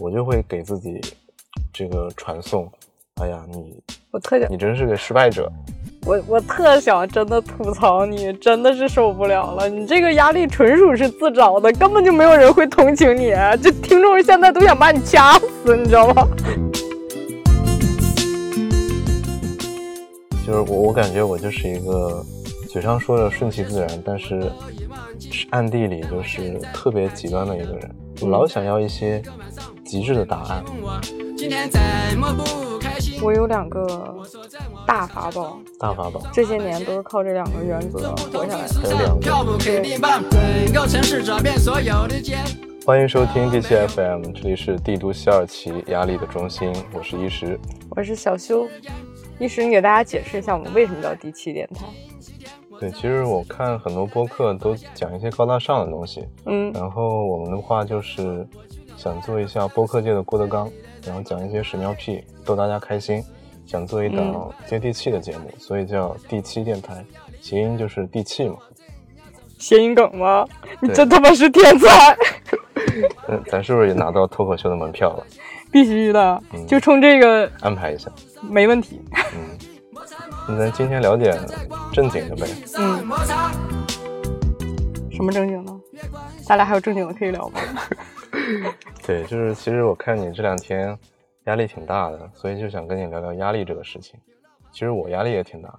[0.00, 1.00] 我就会给自己
[1.72, 2.68] 这个传送，
[3.20, 5.48] 哎呀，你我特想你真是个失败者。
[6.04, 9.68] 我我特想真的吐槽你，真的是受不了了。
[9.68, 13.30] 你这个压力纯属是自找的，根本就没有人会同情你。
[13.62, 16.28] 这听众现在都想把你掐死，你知道吗？
[20.44, 22.20] 就是我，我感觉我就是一个
[22.68, 24.50] 嘴上说着顺其自然，但是
[25.50, 27.90] 暗地里就是特别极端的一个人，
[28.20, 29.22] 我老想要一些
[29.94, 30.64] 极致的答案。
[33.22, 34.12] 我有两个
[34.84, 38.74] 大法宝，大法宝，这些年都是靠这两个原则活下来的。
[38.82, 39.30] 还有两个。
[42.84, 47.56] 欢迎收听 D 七 FM，这里是帝都西二旗压力的中心，我是一石，
[47.90, 48.66] 我是小修。
[49.38, 51.86] 一石，你给大家解释一下我们为什么叫第七电台？
[52.80, 58.44] 对，其实我看很多播客都讲一些高大上的东西，嗯，然后我们的话就是
[58.96, 60.70] 想做一下播客界的郭德纲，
[61.06, 63.22] 然后讲一些屎尿屁，逗大家开心，
[63.66, 67.04] 想做一档接地气的节目，所以叫第七电台，
[67.40, 68.56] 谐音就是地气嘛。
[69.58, 70.46] 谐音梗吗？
[70.80, 72.16] 你真他妈是天才！
[73.28, 75.26] 嗯，咱是不是也拿到脱口秀的门票了？
[75.70, 78.10] 必须的，就冲这个安排一下，
[78.42, 79.00] 没问题。
[79.34, 79.58] 嗯，
[80.48, 81.38] 那咱今天聊点
[81.92, 82.46] 正经的呗。
[82.76, 82.98] 嗯，
[85.10, 85.72] 什么正经的？
[86.44, 87.60] 咱俩还有正经的可以聊吗？
[89.06, 90.98] 对，就是其实我看你这两天
[91.44, 94.18] 压力挺大的，所以就想跟你聊聊压力这个事情。
[94.72, 95.72] 其实我压力也挺大，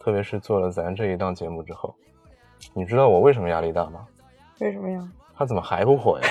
[0.00, 1.94] 特别是做了咱这一档节目之后。
[2.74, 4.06] 你知道我为什么压力大吗？
[4.58, 5.08] 为什么呀？
[5.36, 6.28] 他怎么还不火呀？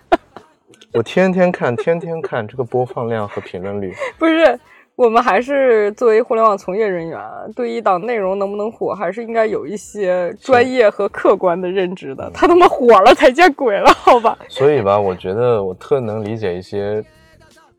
[0.94, 3.94] 我天天看，天天看这个播放量和评论率。
[4.18, 4.58] 不是，
[4.94, 7.18] 我们还是作为互联网从业人员，
[7.56, 12.30] 对一档内容能不能火，还是应该有一些专业和客观的认知的。
[12.32, 14.38] 他他妈火了才见鬼了，好吧？
[14.48, 17.02] 所以吧，我觉得我特能理解一些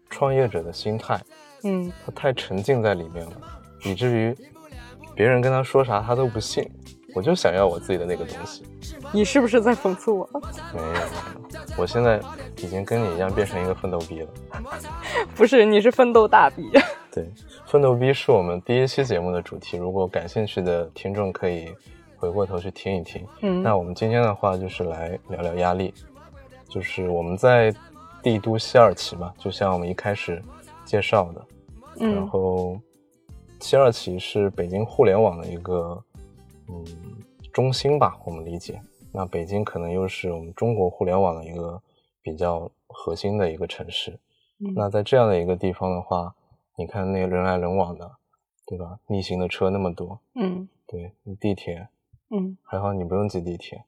[0.09, 1.19] 创业者的心态。
[1.63, 3.31] 嗯，他太沉浸在里面了，
[3.83, 4.35] 以至于
[5.15, 6.67] 别人跟他说啥他都不信。
[7.15, 8.63] 我就想要我自己的那个东西。
[9.11, 10.27] 你是不是在讽刺我？
[10.73, 12.19] 没有，我现在
[12.57, 14.27] 已经跟你一样变成一个奋斗逼了。
[15.37, 16.71] 不是，你是奋斗大逼。
[17.13, 17.31] 对，
[17.67, 19.77] 奋斗逼是我们第一期节目的主题。
[19.77, 21.71] 如果感兴趣的听众可以
[22.17, 23.23] 回过头去听一听。
[23.41, 25.93] 嗯，那我们今天的话就是来聊聊压力。
[26.67, 27.71] 就是我们在
[28.23, 30.41] 帝都西二旗嘛，就像我们一开始
[30.85, 31.45] 介绍的。
[31.99, 32.15] 嗯。
[32.15, 32.79] 然后，
[33.59, 36.03] 西二旗是北京互联网的一个。
[36.69, 36.83] 嗯，
[37.51, 38.81] 中心吧，我们理解。
[39.11, 41.79] 那北京可能又是我们中国互联网的一个
[42.23, 44.17] 比较核心的一个城市。
[44.61, 46.33] 嗯、那在这样的一个地方的话，
[46.75, 48.17] 你看那人来人往的，
[48.65, 48.99] 对吧？
[49.07, 51.87] 逆行的车那么多，嗯，对，地铁，
[52.29, 53.85] 嗯，还好你不用挤地铁，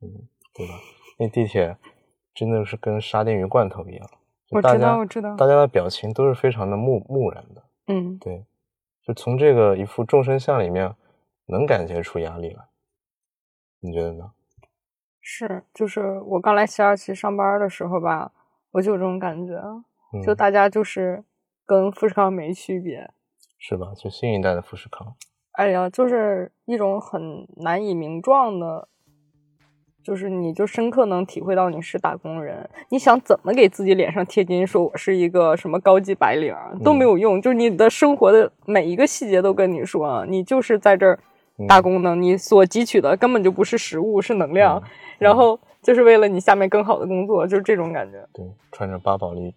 [0.00, 0.74] 嗯，对吧？
[1.18, 1.76] 那地铁
[2.34, 4.10] 真的是跟沙丁鱼罐头一样，
[4.50, 8.44] 我知道，我知道，大家的表情都是非常的木木然的，嗯，对，
[9.02, 10.94] 就从这个一副众生相里面。
[11.50, 12.62] 能感觉出压力来，
[13.80, 14.32] 你觉得呢？
[15.18, 18.30] 是，就是我刚来西二旗上班的时候吧，
[18.72, 19.54] 我就有这种感觉，
[20.12, 21.24] 嗯、就大家就是
[21.68, 23.10] 跟富士康没区别，
[23.58, 23.92] 是吧？
[23.94, 25.14] 就新一代的富士康，
[25.52, 28.88] 哎呀，就是一种很难以名状的，
[30.02, 41.18] 就是你就深刻能体会到你是打工人，你想怎么给自己脸上贴金，说我是一个什么高级白领都没有用，就是你的生活的每一个细节都跟你说，你就是在这儿。
[41.66, 44.82] 打工呢，你所汲取的根本就不是食物，是能量，嗯、
[45.18, 48.24] 然后就是为了你下面更好的工作，就是这种感觉。
[48.32, 49.52] 对，穿着巴宝莉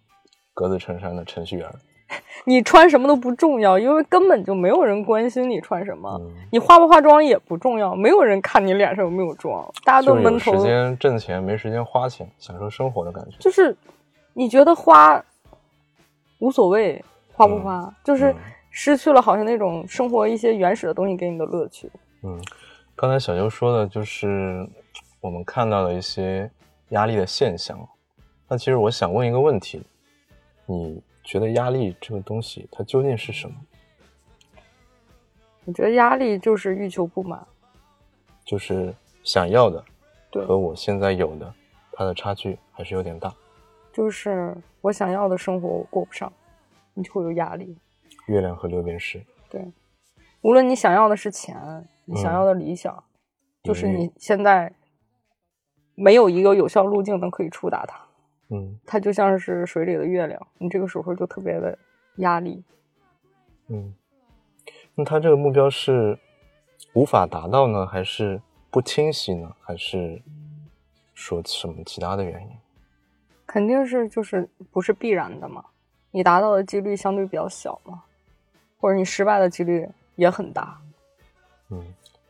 [0.52, 1.70] 格子衬衫的程序员，
[2.44, 10.56] 你穿什么都不重要，因为根本就没有人关心你穿什么，嗯、你化不化妆也不重要，没有人看你脸上有没有妆，大家都闷头。
[10.56, 13.36] 时间挣钱，没时间花钱，享受生活的感觉。
[13.38, 13.76] 就是
[14.32, 15.24] 你觉得花
[16.38, 18.34] 无所谓，花不花，嗯、就是。
[18.74, 21.92] 失去了好像那种生活一些原始的东西给你的乐趣。
[22.22, 22.40] 嗯，
[22.96, 24.66] 刚才小优说的就是
[25.20, 26.50] 我们看到的一些
[26.88, 27.78] 压力的现象。
[28.48, 29.82] 那其实我想问一个问题：
[30.64, 33.54] 你觉得压力这个东西它究竟是什么？
[35.64, 37.46] 我觉得压力就是欲求不满，
[38.44, 38.92] 就是
[39.22, 39.84] 想要的
[40.30, 41.54] 对和我现在有的
[41.92, 43.32] 它的差距还是有点大。
[43.92, 46.32] 就是我想要的生活我过不上，
[46.94, 47.76] 你就会有压力。
[48.26, 49.64] 月亮和六便士，对，
[50.40, 53.04] 无论你想要的是钱，你想要的理想，嗯、
[53.64, 54.72] 就是你现在
[55.94, 58.00] 没有一个有效路径能可以触达它，
[58.54, 61.76] 嗯，它就像是水里的月亮，你这个时候就特别的
[62.16, 62.62] 压力，
[63.68, 63.94] 嗯，
[64.94, 66.18] 那他这个目标是
[66.92, 70.20] 无法达到呢，还是不清晰呢，还是
[71.14, 72.50] 说什么其他的原因？
[73.46, 75.64] 肯定是就是不是必然的嘛，
[76.10, 78.02] 你达到的几率相对比较小嘛，
[78.78, 80.78] 或者你失败的几率也很大。
[81.70, 81.82] 嗯，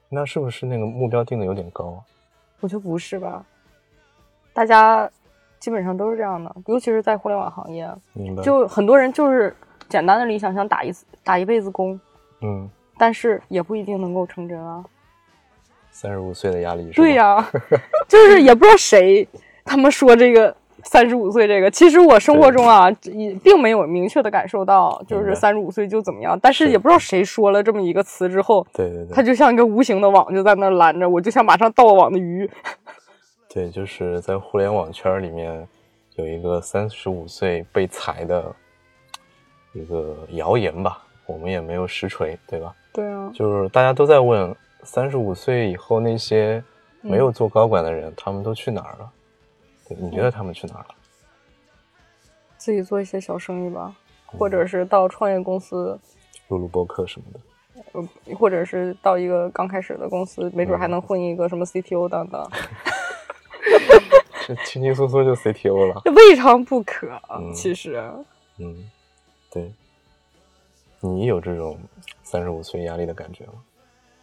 [0.08, 1.98] 那是不是那个目标定的有点高啊？
[2.60, 3.44] 我觉得不是吧，
[4.52, 5.10] 大家
[5.62, 8.42] 基本上都是这样的，尤其是在互联网行业，明白？
[8.42, 9.54] 就很多人就是
[9.88, 11.98] 简单的理想想打一次打一辈子工，
[12.40, 12.68] 嗯，
[12.98, 14.84] 但是也不一定能够成真啊。
[15.92, 17.00] 三十五岁的压力是？
[17.00, 17.48] 对呀、
[18.08, 19.24] 就是也不知道谁
[19.64, 32.50] 他们说这个三十五岁这个，其实我生活中啊也并没有明确的感受到，就是三十五岁就怎么样，但是是也不知道谁说了这么一个词之后，对对对，它就像一个无形的网就在那儿拦着我，就像马上到网的鱼。
[33.52, 35.68] 对，就是在互联网圈儿里面
[36.14, 38.54] 有一个三十五岁被裁的
[39.74, 42.74] 一个谣言吧，我们也没有实锤，对吧？
[42.94, 44.54] 对啊，就是大家都在问，
[44.84, 46.64] 三十五岁以后那些
[47.02, 49.12] 没嗯有做高管的人，他们都去哪儿了？
[49.86, 50.94] 对，你觉得他们去哪儿了？
[52.56, 53.94] 自己做一些小生意吧，
[54.32, 55.98] 嗯或者是到创业公司，
[56.48, 57.40] 录录播客什么的。
[57.92, 62.50] 呃，或者是到一个刚开始的公司，没准还嗯能混一个什么 CTO 等等，
[64.46, 66.02] 这轻轻松松就 CTO 了。
[66.04, 67.08] 这未尝不可。
[67.30, 68.02] 嗯其实，
[68.58, 68.90] 嗯，
[69.50, 69.72] 对。
[71.00, 71.78] 你有这种
[72.22, 73.54] 三十五岁压力的感觉吗？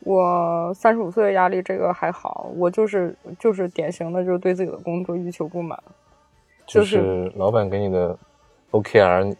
[0.01, 5.77] 我三十五岁的压力这个还好，我就是就是典型的就是对自己的工作欲求不满。
[6.65, 8.17] 就就是是老板给你的
[8.71, 9.37] OKR，你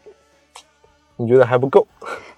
[1.15, 1.87] 你觉得还不够？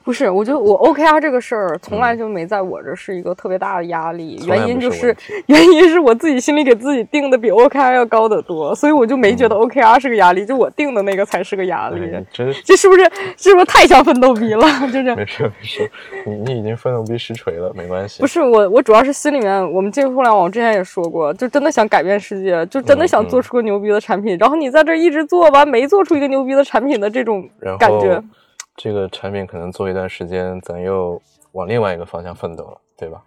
[0.03, 12.01] 不是，我觉得我 OKR 这个事儿从来就没在我这是一个特别大的压力，原因就是是 原因是我自己心里给自己定的比 OKR 要高得多，所以我就没觉得 OKR 是个压力，就我定的那个才是个压力。
[12.13, 13.03] 哎你真是这是不是
[13.37, 14.65] 是不是太像奋斗逼了？
[14.91, 15.91] 就是没事没事，
[16.25, 18.19] 你你已经奋斗逼实锤了，没关系。
[18.21, 24.37] 不是我，我主要是心里面，我们进入互联网，之前也说过，就真的想改变世界，就真的想嗯做出个牛逼的产品。
[24.39, 28.21] 然后你在这儿一直做完，没做出一个牛逼的产品的这种然后感觉，
[28.83, 33.23] 这个产品可能做一段时间，咱又往另外一个方向奋斗了，对吧？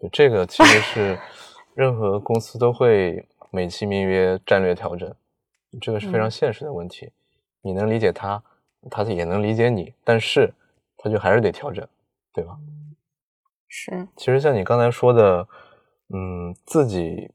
[0.00, 1.18] 就，这个其实是
[1.74, 5.12] 任何公司都会美其名曰战略调整，
[5.80, 7.10] 这个是非常嗯现实的问题。
[7.62, 8.40] 你能理解他，
[8.88, 10.54] 他也能理解你，但是
[10.96, 11.84] 他就还是得调整，
[12.32, 12.56] 对吧？
[13.66, 15.48] 是其实像你刚才说的，
[16.14, 17.28] 嗯，自己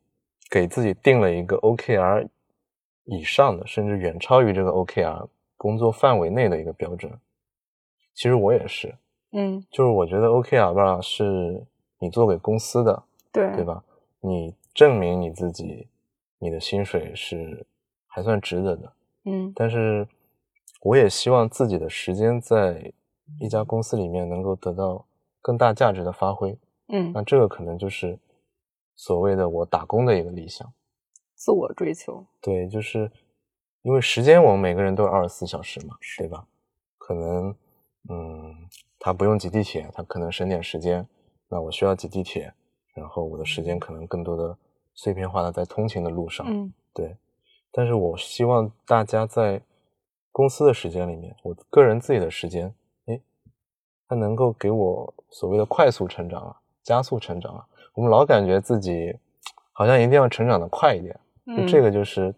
[0.50, 2.30] 给自己定了一个 OKR
[3.04, 5.28] 以上的，甚至远超于这个 OKR
[5.64, 7.10] 工作范围内的一个标准。
[8.14, 8.94] 其实我也是，
[9.32, 11.66] 嗯，就是我觉得 OKR 吧，是
[12.00, 13.02] 你做给公司的，
[13.32, 13.64] 对对？
[13.64, 13.82] 吧？
[14.20, 15.88] 你证明你自己，
[16.38, 17.66] 你的薪水是
[18.08, 18.94] 还算值得的。
[19.24, 20.06] 嗯但是
[20.82, 22.92] 我也希望自己的时间在
[23.40, 25.06] 一家公司里面能够得到
[25.42, 26.60] 更大价值的发挥。
[26.90, 28.20] 嗯，那这个可能就是
[28.96, 30.70] 所谓的我打工的一个理想。
[31.36, 33.10] 自我追求，对，就是
[33.84, 36.46] 因为时间我们每个人都有二十四小时嘛，对吧？
[36.98, 37.56] 可能
[38.10, 38.56] 嗯，
[38.98, 41.08] 他不用挤地铁，他可能省点时间。
[41.50, 42.52] 那我需要挤地铁，
[42.96, 44.58] 然后我的时间可能更多的
[44.96, 46.46] 碎片化的在通勤的路上。
[46.50, 47.16] 嗯对，
[47.72, 49.62] 但是我希望大家在
[50.32, 52.74] 公司的时间里面，我个人自己的时间，
[53.06, 53.22] 诶，
[54.08, 57.66] 它能够给我所谓的快速成长啊，加速成长啊。
[57.94, 59.16] 我们老感觉自己
[59.74, 61.14] 好像一定要成长的快一点，
[61.46, 62.34] 就嗯，这个就是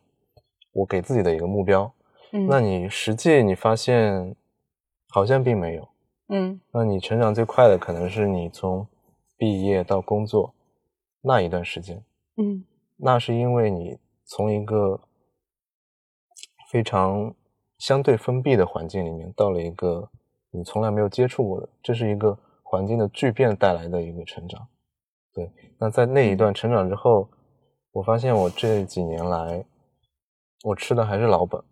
[0.75, 1.89] 我给自己的一个目标。
[2.31, 4.35] 嗯，那你实际你发现
[5.09, 5.87] 好像并没有，
[6.29, 8.85] 嗯那你成长最快的可能是你从
[9.37, 10.53] 毕业到工作
[11.21, 12.03] 那一段时间。
[12.37, 12.63] 嗯
[12.97, 14.99] 那是因为你从一个
[16.69, 17.33] 非常
[17.77, 20.09] 相对封闭的环境里面，到了一个
[20.51, 24.67] 你从来没有接触过的，这是一个环境的巨变带来的一个成长。
[25.33, 27.29] 对，那在那一段成长之后，
[27.91, 29.63] 我发现我这几年来，
[30.65, 31.63] 我吃的还是老本。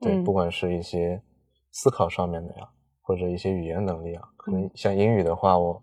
[0.00, 1.22] 对，嗯不管是一些
[1.70, 2.68] 思考上面的呀，
[3.00, 5.80] 或者一些语言能力啊，可能嗯像英语的话，我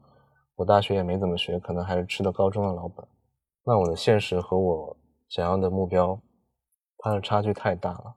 [0.55, 3.07] 我大学也没怎么学，可能还是吃的高中的老本。
[3.63, 4.97] 那我的现实和我
[5.29, 6.21] 想要的目标，
[6.97, 8.13] 它的差距太大了。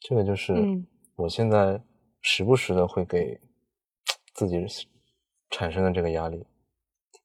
[0.00, 1.80] 这个就是嗯我现在
[2.20, 3.40] 时不时的会给
[4.34, 4.66] 自己
[5.50, 6.44] 产生的这个压力。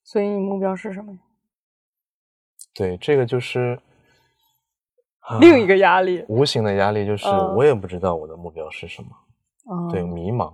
[0.03, 1.19] 所以你目标是什么呀？
[2.75, 3.81] 对，这个就是、啊
[5.39, 7.55] 另一个压力，无形的压力，就是嗯。
[7.55, 9.09] 我也不知道我的目标是什么。
[9.69, 10.53] 嗯对，迷茫。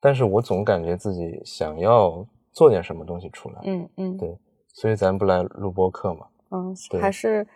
[0.00, 4.16] 但是我总感觉自己想要做点什么东西出来，嗯嗯。
[4.16, 6.26] 对，所以咱不来录播课嘛？
[6.50, 7.00] 嗯，对。
[7.00, 7.46] 还是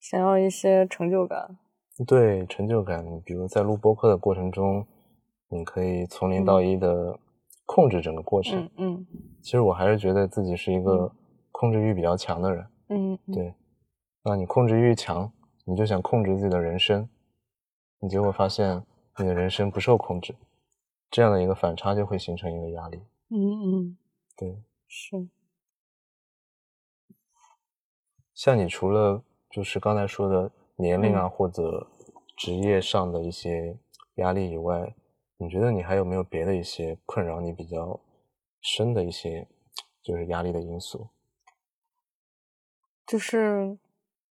[0.00, 1.56] 想要一些成就感，
[2.06, 4.84] 对，成就感，比如在录播课的过程中，
[5.48, 7.16] 你可以从零到一的
[7.64, 8.64] 控制整个过程。
[8.76, 9.06] 嗯嗯。
[9.42, 11.08] 其实我还是觉得自己是一个
[11.52, 13.54] 控制欲比较强的人，嗯，嗯，对。
[14.24, 15.30] 那你控制欲强，
[15.68, 17.08] 你就想控制自己的人生，
[17.98, 18.86] 你结果发现
[19.18, 20.32] 你的人生不受控制，
[21.10, 23.02] 这样的一个反差就会形成一个压力。
[23.30, 23.98] 嗯嗯，
[24.36, 25.28] 对，是。
[28.32, 31.88] 像你除了就是刚才说的年龄啊或者
[32.36, 33.76] 职业上的一些
[34.16, 34.94] 压力以外，
[35.38, 37.98] 你觉得你还有没有别的一些困扰你比较
[38.60, 39.48] 深的一些
[40.00, 41.08] 就是压力的因素？
[43.04, 43.76] 就是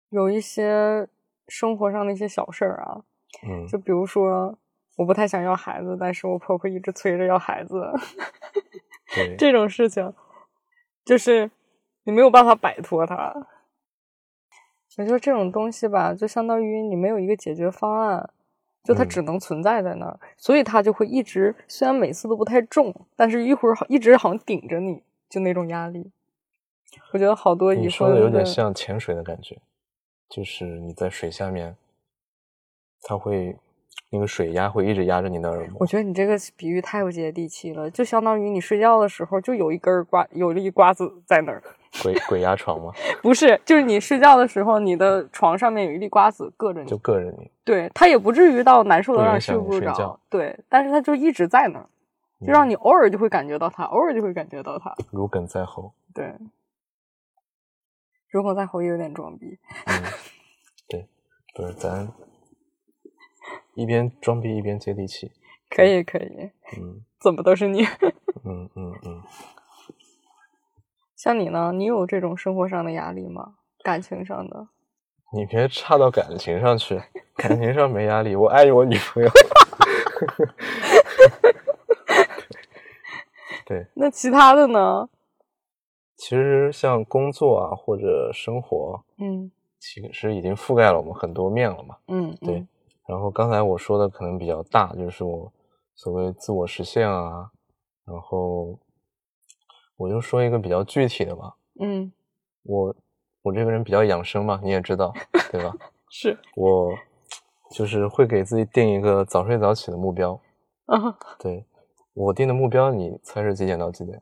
[0.09, 1.07] 有一些
[1.47, 3.01] 生活上的一些小事儿啊，
[3.47, 4.57] 嗯，就比如说
[4.97, 7.91] 我不太想要孩子，但是我婆婆一直催着要孩子，
[9.15, 10.13] 对，这种事情
[11.03, 11.50] 就是
[12.03, 13.47] 你没有办法摆脱它。
[14.97, 18.29] 我觉得这种东西吧，就相当于你没有一个解决方案，
[18.83, 19.09] 就它嗯。
[19.09, 26.12] 只能存在在那儿，所以它就会一直，虽然每次都不太重，但是一会儿好一直好像顶着你，就那种压力。
[27.12, 29.59] 我觉得好多已你说的有点像潜水的感觉，
[30.33, 31.75] 就是你在水下面，
[33.03, 33.55] 它会
[34.09, 35.85] 那个水压会一直压着你的耳膜我。
[35.85, 41.61] 觉得你这个比喻太不接地气了，就相当于你睡觉的时候就有一根儿瓜，有一瓜子在那儿，
[42.01, 42.91] 鬼鬼压床吗？
[43.21, 47.51] 不是，就是你睡觉的时候，你的床上面有一粒瓜子硌着你就，硌着你。
[47.63, 51.85] 对，它也不至于到难受的让睡不着觉，对，但是它就一直在那儿，
[52.43, 55.93] 就让你偶尔就会感觉到它，偶尔就会感觉到它，如鲠在喉。
[56.11, 56.33] 对。
[58.33, 60.01] 如果再回有点装逼，嗯，
[60.89, 61.07] 对，
[61.53, 62.11] 不是咱
[63.75, 65.31] 一边装逼一边接地气。
[65.69, 66.49] 可以可以，
[66.81, 67.83] 嗯怎么都是你。
[68.43, 69.21] 嗯 嗯嗯，
[71.15, 73.53] 像你呢，你有这种生活上的压力吗？
[73.83, 74.67] 感情上的？
[75.31, 76.99] 你别差到感情上去，
[77.37, 79.29] 感情上没压力，我爱我女朋友。
[83.67, 85.07] 对， 那其他的呢？
[86.23, 91.97] 其实像工作啊或者生活，嗯其实已经覆盖了我们很多面了嘛。
[92.07, 92.67] 嗯，对嗯
[93.09, 95.51] 然后刚才我说的可能比较大，就是我
[95.95, 97.51] 所谓自我实现啊，
[98.05, 98.79] 然后
[99.97, 101.53] 我就说一个比较具体的吧。
[101.81, 102.09] 嗯，
[102.63, 102.95] 我
[103.41, 105.13] 我这个人比较养生嘛，你也知道，
[105.51, 105.75] 对吧？
[106.09, 106.95] 是我
[107.71, 110.39] 就是会给自己定一个早睡早起的目标。
[110.85, 111.65] 啊，对
[112.13, 114.21] 我定的目标，你猜是几点到几点？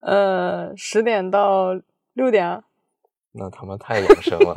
[0.00, 1.74] 呃，十点到
[2.14, 2.64] 六点，啊
[3.32, 4.56] 那他妈太养生了。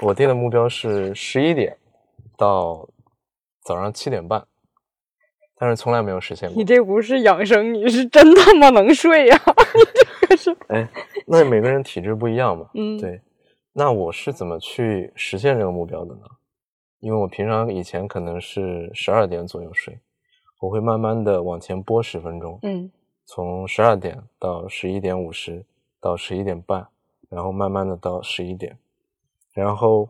[0.00, 1.76] 我定的目标是十一点
[2.36, 2.88] 到
[3.62, 4.44] 早上七点半，
[5.56, 6.64] 但是从来没有实现过你。
[6.64, 9.82] 这不是养生，你是真他妈能睡呀、 你
[10.20, 10.88] 这个是，哎，
[11.26, 12.68] 那每个人体质不一样嘛。
[12.74, 13.20] 嗯，，对，
[13.72, 16.22] 那我是怎么去实现这个目标的呢？
[16.98, 19.98] 因为我平常以前可能是十二点左右睡，
[20.60, 22.90] 我会慢慢的往前拨十分钟，嗯
[23.24, 25.64] 从十二点到十一点五十
[26.00, 26.88] 到十一点半，
[27.28, 28.78] 然后慢慢的到十一点，
[29.52, 30.08] 然后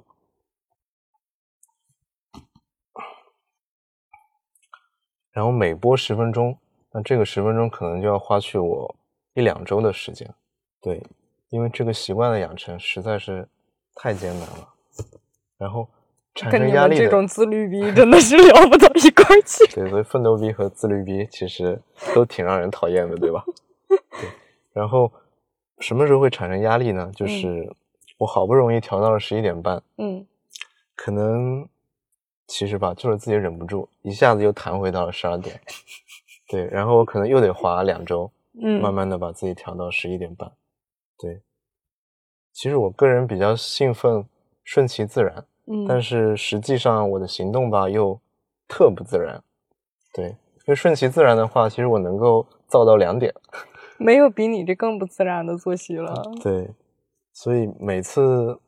[5.31, 6.59] 然后每播十分钟，
[6.91, 8.97] 那这个十分钟可能就要花去我
[9.35, 10.35] 一两周的时间，
[10.81, 11.03] 对，
[11.51, 13.49] 因为这个习惯的养成实在是
[13.95, 14.75] 太艰难了，
[15.57, 15.89] 然后
[16.51, 19.67] 跟你生压力这种自律逼真的是聊不到一块儿去。
[19.75, 21.81] 对，所以奋斗逼和自律逼其实
[22.15, 23.45] 都挺让人讨厌的，对吧？
[23.89, 24.31] 对。
[24.73, 25.13] 然后
[25.81, 27.11] 什么时候会产生压力呢？
[27.15, 27.71] 就是
[28.17, 30.27] 我好不容易调到了十一点半，嗯
[30.97, 31.69] 可能
[32.47, 35.61] 其实吧，就是自己忍不住，一下子又弹回到了十二点。
[36.49, 38.31] 对，然后我可能又得花两周，
[38.63, 40.51] 嗯，慢慢的把自己调到十一点半。
[41.19, 41.41] 对，
[42.53, 44.25] 其实我个人比较兴奋，
[44.65, 45.45] 顺其自然。
[45.67, 48.19] 嗯，但是实际上我的行动吧又
[48.69, 49.43] 特不自然，
[50.13, 53.33] 对，因为顺其自然的话，其实我能够造到两点，
[53.99, 56.23] 没有比你这更不自然的作息了。
[56.43, 56.69] 对，
[57.33, 58.59] 所以每次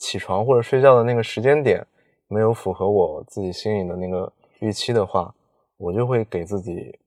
[0.00, 1.86] 起床或者睡觉的那个时间点
[2.28, 5.34] 没有符合我自己心里的那个预期的话，
[5.76, 6.98] 我就会给自己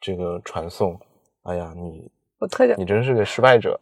[0.00, 0.98] 这个传送，
[1.42, 3.78] 哎呀，你我特想你真是个失败者，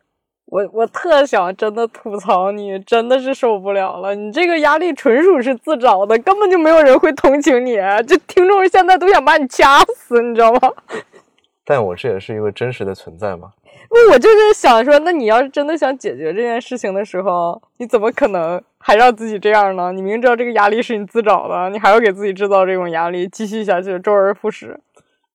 [0.50, 4.14] 我我特想真的吐槽你，真的是受不了了。
[4.14, 7.76] 你这个压力纯属是自找的，根本就没有人会同情你。
[8.06, 10.72] 这听众现在都想把你掐死，你知道吗？
[11.64, 13.52] 但我这也是一个真实的存在嘛，
[13.90, 19.92] 那我就是想说，那你要是真的想解决这件事情的时候，你怎么可能还让自己这样呢？
[19.92, 24.80] 你明知道这个压力是你自找的，你还要给自己制造这种压力，继续下去，周而复始。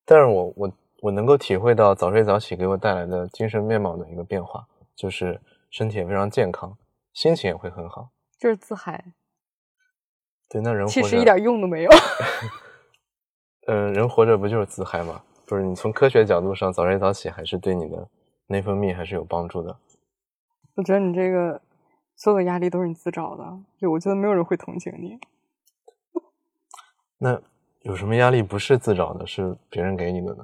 [0.05, 4.63] 但是我我我能够体会到早睡早起给我带来的精神面貌的一个变化，
[4.95, 6.77] 就是身体也非常健康，
[7.13, 8.09] 心情也会很好。
[8.37, 9.13] 就是自嗨，
[10.49, 11.89] 对，那人活着，其实一点用都没有。
[13.67, 15.23] 呃，人活着不就是自嗨吗？
[15.45, 18.09] 不是，你从科学角度上，早睡早起还是对你的
[18.47, 19.77] 内分泌还是有帮助的。
[20.75, 21.61] 我觉得你这个
[22.15, 25.17] 所有的压力都是你自找的，就我觉得没有人会同情你。
[27.19, 27.41] 那
[27.81, 30.43] 有什么压力不是自找的，是别人给你的呢？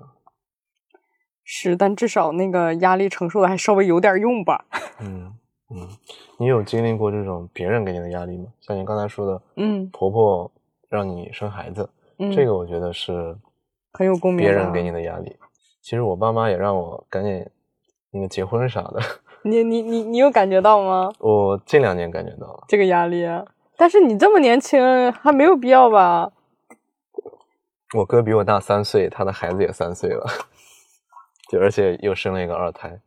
[1.51, 4.65] 是，但至少那个压力承受的还稍微有点用吧。
[5.01, 5.33] 嗯
[5.71, 5.89] 嗯，
[6.37, 8.45] 你有经历过这种别人给你的压力吗？
[8.61, 10.51] 像你刚才说的，嗯婆婆
[10.89, 11.89] 让你生孩子，
[12.19, 13.35] 嗯，这个我觉得是
[13.93, 15.35] 很有共鸣别人给你的压力。
[15.81, 17.43] 其实我爸妈也让我赶紧
[18.11, 19.01] 那个结婚啥的，
[19.41, 21.11] 你你你你有感觉到吗？
[21.17, 22.63] 我近两年感觉到了。
[22.67, 23.25] 这个压力？
[23.75, 26.31] 但是你这么年轻，还没有必要吧？
[27.97, 30.27] 我哥比我大三岁，他的孩子也三岁了，
[31.49, 32.99] 就而且又生了一个二胎，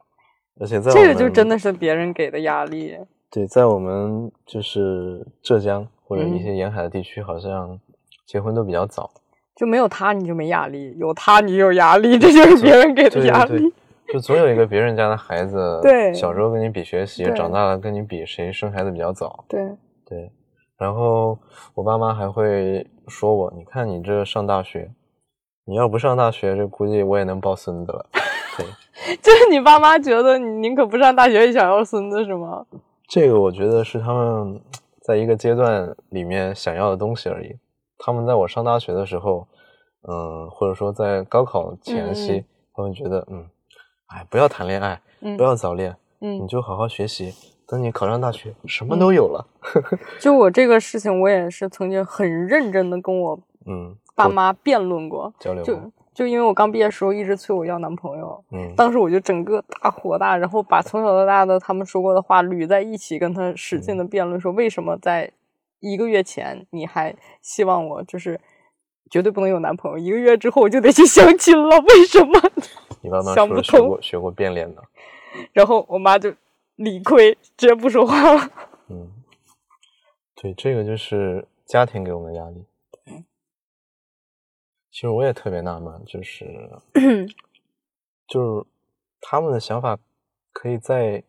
[0.61, 2.99] 而且在我这个就真的是别人给的压力。
[3.31, 7.81] 对，在我们就是浙江或者一嗯些沿海的地区，好像
[8.27, 9.11] 结婚都比较早。
[9.55, 13.73] 就没有他你就没压力，有他你有压力，这就是别人给的对压对力。
[14.07, 19.45] 对，就总有一个别人家的孩子， 对小时候跟你比学习，长大了跟你比谁生孩子比较早。
[19.49, 19.61] 对，
[20.05, 20.31] 对，
[20.77, 21.39] 然后
[21.75, 24.91] 我爸妈还会说我，你看你这上大学，
[25.65, 28.07] 你要不上大学，这估计我也能抱孙子了。
[28.95, 32.65] 对， 就是你爸妈觉得你宁可不上大学也想要孙子是吗？
[33.09, 34.61] 这个我觉得是他们
[35.01, 37.57] 在一个阶段里面想要的东西而已。
[37.99, 39.47] 他们在我上大学的时候，
[40.09, 42.45] 嗯，或者说在高考前夕，
[42.75, 43.47] 他们觉得，嗯，
[44.07, 47.33] 哎，不要谈恋爱，嗯不要早恋，你嗯，就好好学习。
[47.69, 49.47] 等你考上大学，什么都有了。
[50.21, 65.33] 就我这个事情，我也是曾经很认真的跟我嗯，爸妈辩论过，就交流过，就因为我刚毕业的时候一直催我要男朋友，嗯当时我就整个大火大，然后把从小到大的他们说过的话捋在一起，跟他使劲的辩论，说为什么在
[65.81, 68.39] 一个月前你还希望我就是
[69.11, 72.33] 绝对不能有男朋友，一个月之后我就得去相亲了，为什么？
[73.03, 74.83] 你爸妈 想不通过学过变脸的？
[75.53, 76.33] 然后我妈就
[76.77, 78.51] 理亏，直接不说话了。
[78.89, 79.11] 嗯，
[80.37, 82.65] 对，这个就是家庭给我们的压力。
[84.93, 86.71] 其实我也特别纳闷，就是
[88.29, 88.67] 就是
[89.23, 89.99] 他们的想法
[90.53, 91.23] 可以在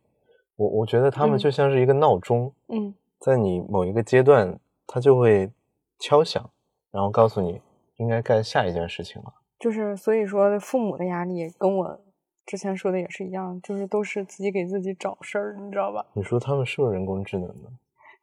[0.57, 5.49] 我我觉得他们嗯就像是一个闹钟，嗯在你某一个阶段，它就会
[5.97, 6.49] 敲响，
[6.91, 7.61] 然后告诉你
[7.95, 9.33] 应该干下一件事情了。
[9.57, 12.01] 就是所以说，父母的压力跟我
[12.45, 16.05] 之前说的也是一样，就是都是自己给自己找事儿，你知道吧？
[16.11, 17.69] 你说他们是不是人工智能呢？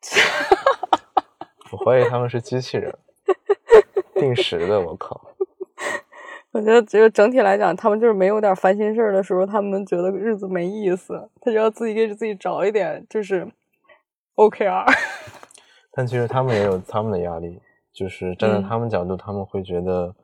[1.72, 2.94] 我怀疑他们是机器人，
[4.16, 4.78] 定时的。
[4.78, 5.18] 我靠！
[6.52, 13.46] 我觉得这个整体来讲，他们就是没有点烦心事儿的时候，他们觉得日子没意思，他就要自己给自己找一点就是
[14.34, 14.84] OKR。
[15.92, 17.60] 但其实他们也有他们的压力，
[17.92, 20.14] 就是站在嗯他们角度，他们会觉得，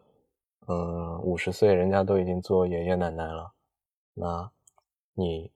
[0.66, 3.52] 嗯，五十岁人家都已经做爷爷奶奶了，
[4.14, 4.50] 那
[5.14, 5.50] 你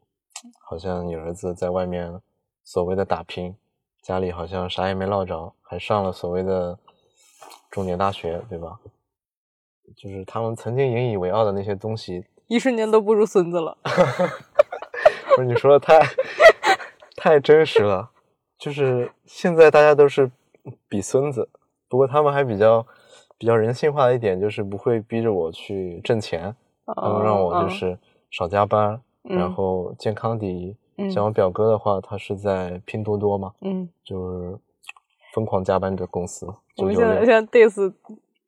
[0.61, 2.21] 好像你儿子在外面
[2.63, 3.57] 所谓的打拼，
[4.03, 6.79] 家里好像啥也没落着，还上了所谓的
[7.71, 8.79] 重点大学，对吧？
[9.97, 13.77] 就是他们曾经引以为傲的那些东西，一瞬间都不如孙子了。
[15.37, 16.01] 不是你说的太
[17.17, 18.11] 太真实了，
[18.59, 20.31] 就是现在大家都是
[20.89, 21.49] 比孙子，
[21.89, 22.85] 不过他们还比较
[23.39, 26.55] 比较人性化的一点，就是不会逼着我去挣钱，
[26.87, 27.99] 他们让我就嗯是
[28.31, 30.77] 少加班，然嗯后健康第一。
[30.97, 34.59] 嗯像我表哥的话，他是在拼多多嘛，嗯，就是
[35.33, 36.45] 疯狂加班的公司，
[36.77, 36.85] 我。
[36.85, 37.91] 们现在现在 diss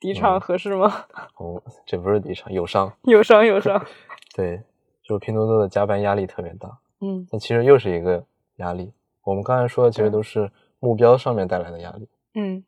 [0.03, 1.05] 敌场嗯合适吗？
[1.38, 3.83] 哦，这不是底商友商，有伤有伤。
[4.35, 4.61] 对，
[5.03, 6.69] 就是拼多多的加班压力特别大。
[7.01, 8.25] 嗯那其实又是一个
[8.57, 8.93] 压力。
[9.25, 12.65] 我们刚才说的其实嗯都是目标上面带来的压力，嗯，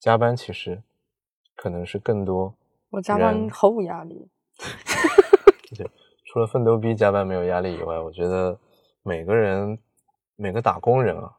[0.00, 0.82] 加班其实
[1.54, 2.54] 可能是更多。
[2.90, 4.28] 我加班毫无压力。
[5.76, 5.90] 对
[6.26, 8.58] 除了奋斗逼加班没有压力以外，我觉得
[9.02, 9.78] 每个人
[10.36, 11.32] 每个打工人啊，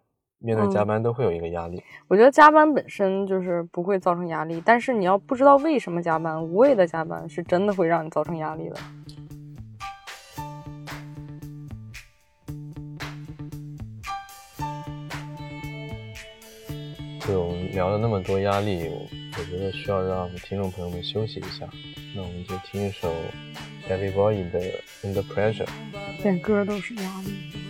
[0.46, 1.84] 面对加嗯班都会有一个压力。
[2.08, 8.76] 我觉得加班本身就是不会造成压力，但是你要不知道为什么加班，无谓的加班是真的会让你造成压力的。
[17.28, 19.08] 就我们聊了那么多压力，我
[19.40, 21.68] 我觉得需要让听众朋友们休息一下。
[22.16, 23.12] 那我们就听一首
[23.90, 24.62] David Bowie 的
[25.02, 25.66] 《Under Pressure》。
[26.22, 27.65] 点歌都是压力。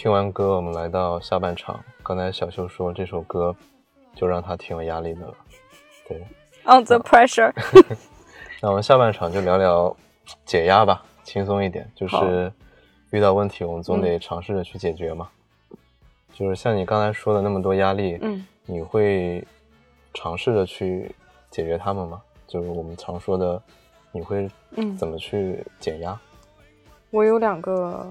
[0.00, 1.78] 听完歌，我们来到下半场。
[2.02, 3.54] 刚才小秀说这首歌
[4.14, 5.34] 就让他挺有压力的了，
[6.08, 6.16] 对。
[6.64, 7.52] On the pressure，
[8.62, 9.94] 那我们下半场就聊聊
[10.46, 11.86] 解压吧，轻松一点。
[11.94, 12.50] 就是
[13.10, 15.28] 遇到问题，我们总嗯得尝试着去解决嘛。
[16.32, 19.46] 就是像你刚才说的那么多压力，嗯，你会
[20.14, 21.14] 尝试着去
[21.50, 22.22] 解决他们吗？
[22.46, 23.62] 就是我们常说的，
[24.12, 26.18] 你会嗯怎么去减压？
[27.10, 28.06] 我有两个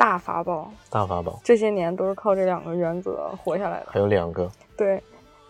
[0.00, 3.86] 大法宝，大法宝这些年都是靠这两个原则活下来的。
[3.90, 4.98] 还有两个，对，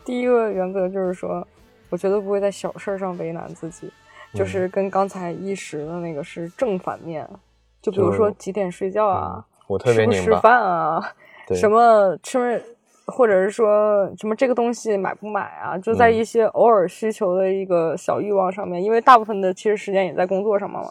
[0.04, 1.46] 第一个原则就是说，
[1.88, 3.88] 我绝对不会在小事儿上为难自己，
[4.34, 7.24] 就是嗯跟刚才一时的那个是正反面。
[7.80, 11.00] 就比如说几点睡觉啊嗯，，我特别吃不，吃饭啊，
[11.54, 12.60] 什么吃，
[13.06, 20.82] 或者是说什么这个东西买不买啊，就在嗯一些偶尔需求的一个小欲望上面，因为大部分的其实时间也在工作上嘛，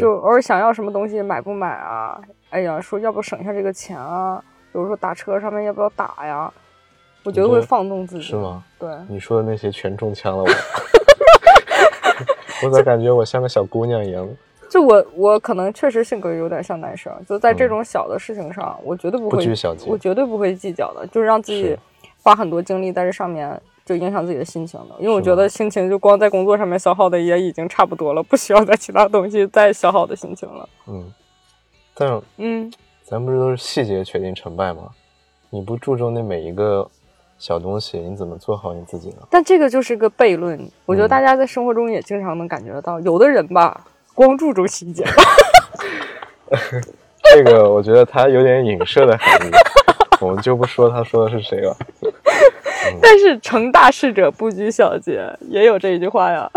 [0.00, 2.20] 就偶尔想要什么东西买不买啊？
[2.52, 4.38] 哎呀，说要不省下这个钱啊？
[4.72, 6.52] 比如说打车上面要不要打呀？
[7.24, 8.22] 我觉得会放纵自己。
[8.22, 8.62] 是吗？
[8.78, 10.50] 对，你说的那些全中枪了我，
[12.64, 14.28] 我咋感觉我像个小姑娘一样？
[14.68, 21.76] 就我我可能确实性格有点像男生，就在这种小的事情上，我绝对不会拘小节我绝对不会计较的，就是让自己
[22.22, 24.94] 花很多精力在这上面，就影响自己的心情的。
[24.98, 30.68] 因为我觉得心情就光在工作上面消耗的也已经差不多了，不需要在其他东西再消耗的心情了。
[30.88, 31.12] 嗯，
[31.94, 32.72] 但嗯，
[33.04, 34.90] 咱不是都是细节决定成败吗？
[35.50, 36.88] 你不注重那每一个
[37.38, 39.16] 小东西，你怎么做好你自己呢？
[39.30, 45.04] 但这个就是个悖论，我觉得嗯大家在生活中也经常能感觉得到，有的人吧， 光注重细节，
[47.34, 49.50] 这个我觉得他有点影射的含义，
[50.20, 51.76] 我们就不说他说的是谁了。
[53.00, 56.50] 但是成大事者不拘小节，也有这一句话呀。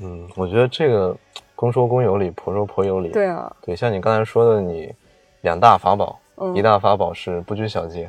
[0.00, 1.14] 嗯，我觉得这个
[1.58, 3.08] 公说公有理，婆说婆有理。
[3.08, 4.94] 对啊，对，像你刚才说的，你
[5.40, 8.08] 两大法宝，嗯一大法宝是不拘小节，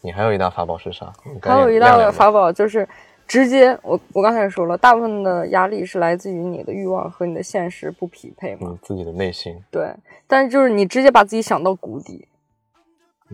[0.00, 1.12] 你还有一大法宝是啥？
[1.42, 2.88] 还有一大法宝就是
[3.26, 8.70] 直接，我我刚才也说了，大部分的压力是来自于你的欲望和你的现实不匹配嘛。
[8.70, 9.94] 你自己的内心，对，
[10.26, 12.26] 但是就是你直接把自己想到谷底，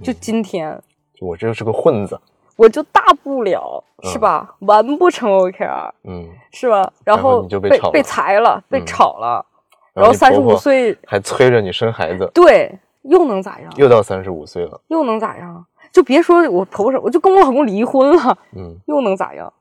[0.03, 0.83] 就嗯今天
[1.15, 2.21] 就我这就是个混子。
[2.57, 4.55] 我就大不了，是嗯吧？
[4.61, 6.93] 完不成 OKR，嗯，是吧？
[7.05, 9.45] 然然后你就被被裁了，被嗯炒了，
[9.93, 13.73] 然然后三十五岁，还催着你生孩子，对，又能咋样？
[13.77, 14.81] 又到三十五岁了。
[14.89, 15.65] 又能咋样？
[15.93, 19.53] 就别说我婆婆，我就跟我老公离婚了，嗯，又能咋样？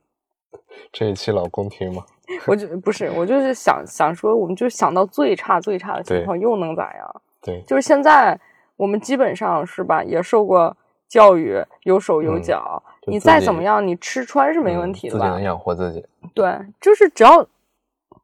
[0.92, 2.04] 这一期老公听吗？
[2.48, 7.22] 我就不是，我就是想想说，我们就想到最差最差的情况，又能咋样？
[7.42, 8.40] 对，就是现在
[8.78, 10.76] 我们基本上是吧，也受过
[11.14, 15.20] 教育，有手有嗯脚，你再怎么样，你吃穿是没问嗯题的吧？
[15.20, 16.04] 自己能养活自己。
[16.34, 17.44] 对，就是只要，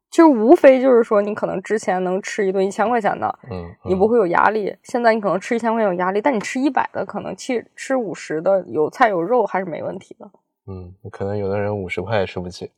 [0.09, 4.75] 就是无非就是说，你可能之前能吃一顿一千块钱的，嗯，嗯你不会有压力。
[4.81, 10.31] 现在你可能吃一千块钱有压力，但你吃一百的，可能吃吃五十的有菜有肉还是没问题的。
[10.65, 12.71] 嗯，可能有的人五十块也吃不起，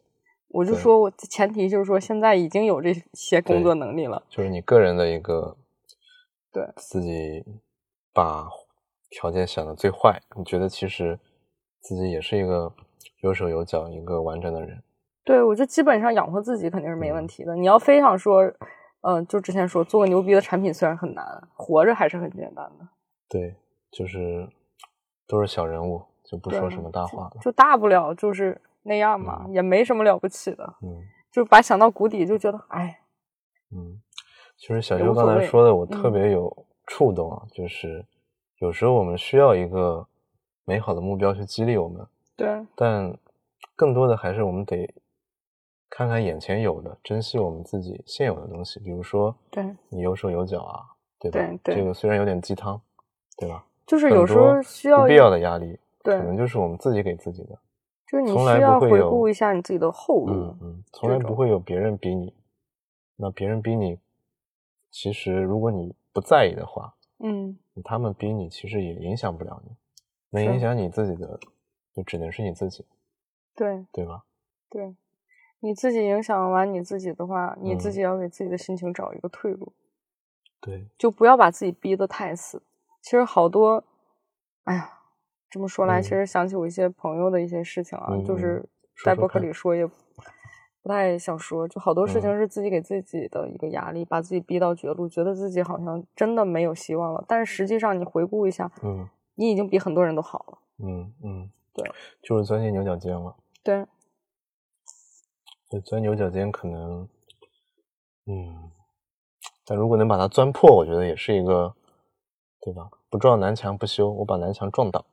[0.50, 4.22] 我就说我前提就是说，现在已经有这些工作能力了。
[4.28, 5.56] 就是你个人的一个，
[6.52, 7.46] 对自己
[8.14, 8.50] 把
[9.12, 11.20] 条件想的最坏，你觉得其实
[11.82, 12.74] 自己也是一个
[13.22, 14.82] 有手有脚、一个完整的人。
[15.24, 17.56] 对，我就基本上养活自己肯定是没问嗯题的。
[17.56, 18.42] 你要非想说，
[19.02, 22.88] 嗯、就之前说做个牛逼的产品虽然很难，活着还是很简单的。
[23.30, 23.56] 对，
[23.92, 24.50] 就是
[25.28, 27.38] 都是小人物，就不说什么大话了。
[27.40, 30.64] 就大不了就是那样嘛，嗯也没什么了不起的。
[30.82, 30.90] 嗯
[31.32, 33.00] 就把想到谷底，就觉得哎，
[33.74, 34.02] 嗯，
[34.58, 38.06] 其实小也修刚才说的，我特嗯别有触动啊，就是
[38.62, 40.08] 有时候我们需要一个
[40.66, 42.06] 美好的目标去激励我们，
[42.38, 43.12] 对但
[43.76, 44.88] 更多的还是我们得
[45.90, 48.80] 看看眼前有的，珍惜我们自己现有的东西。
[48.80, 50.86] 比如说，对，你有手有脚啊，
[51.20, 51.40] 对吧？
[51.40, 52.80] 对对这个虽然有点鸡汤，
[53.36, 53.66] 对吧？
[53.88, 57.58] 就是有时候需要不必要的压力，对可能就是我们自己给自己的。
[58.06, 60.34] 就是你需要回顾一下你自己的后路。
[60.34, 62.32] 嗯嗯，从来不会有别人逼你。
[63.16, 63.98] 那别人逼你，
[64.92, 66.94] 其实如果你不在意的话，
[67.24, 69.76] 嗯，他们逼你其实也影响不了你，
[70.32, 70.60] 能影。
[70.60, 71.40] 响你自己的，
[71.94, 72.86] 就只能是你自己，
[73.56, 73.86] 对。
[73.92, 74.24] 对吧？
[74.70, 74.96] 对，
[75.60, 77.92] 你自己影响完你自己的话，你自嗯。
[77.92, 79.74] 己要给自己的心情找一个退路，
[80.60, 82.62] 对，就不要把自己逼得太死。
[83.02, 83.84] 其实好多，
[84.64, 85.00] 哎呀，
[85.50, 86.04] 这么说来，嗯。
[86.04, 88.68] 其实想起我一些朋友的一些事情啊，就是
[89.04, 89.86] 在博客里说也
[90.82, 97.24] 不太想说，就好多事情嗯是自己给自己的一个压力，把自己逼到绝路，觉得自己好像真的没有希望了。
[97.28, 100.58] 但是实际上你回顾一下，嗯你已经比很多人都好了。
[100.84, 101.90] 嗯嗯，对，
[102.22, 103.36] 就是钻进牛角尖了。
[103.64, 103.86] 对，
[105.70, 107.08] 对，钻牛角尖可能，
[108.26, 108.72] 嗯，
[109.66, 111.76] 但如果能把它钻破，我觉得也是一个，
[112.60, 112.90] 对吧？
[113.10, 115.06] 不撞南墙不修，我把南墙撞倒，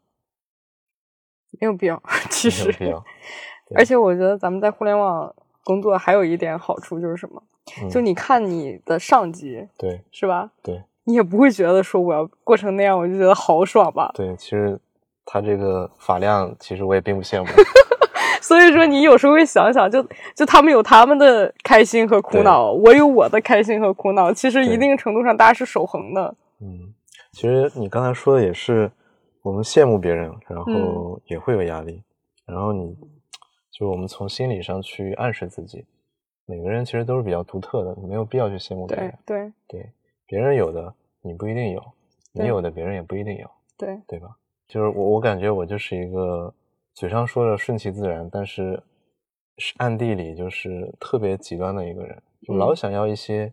[1.60, 3.04] 没有必要， 其实没有必要。
[3.76, 5.34] 而且我觉得咱们在互联网
[5.68, 7.42] 工作还有一点好处就是什么？
[7.82, 10.50] 嗯就你看你的上级对是吧？
[10.62, 14.10] 对你也不会觉得说我要过成那样，我就觉得好爽吧。
[14.14, 14.80] 对，其实
[15.26, 17.46] 他这个发量，其实我也并不羡慕。
[18.40, 20.02] 所以说你有时候会想想，就
[20.34, 24.32] 就他们有他们的开心和苦恼，我有我的开心和苦恼。
[24.32, 26.34] 其实一定程度上大家是守恒的。
[26.62, 26.94] 嗯，
[27.32, 28.90] 其实你刚才说的也是，
[29.42, 32.02] 我们羡慕别人，然嗯后也会有压力，
[32.46, 32.96] 然后你
[33.78, 35.86] 就是我们从心理上去暗示自己，
[36.46, 39.16] 每个人其实都是比较独特的，你没有必要去羡慕别人。
[39.24, 39.92] 对对，
[40.26, 41.92] 别人有的你不一定有，
[42.32, 44.36] 你有的别人也不一定有，对，对吧？
[44.66, 46.52] 就是我我感觉我就是一个
[46.92, 48.82] 嘴上说着顺其自然，但是
[49.58, 53.52] 是暗地里就是特别极端的一个人，就老嗯想要一些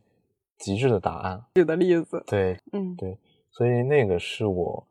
[0.58, 1.46] 极致的答案。
[1.54, 3.16] 举的例子，对，嗯对，
[3.52, 4.88] 所以那个是我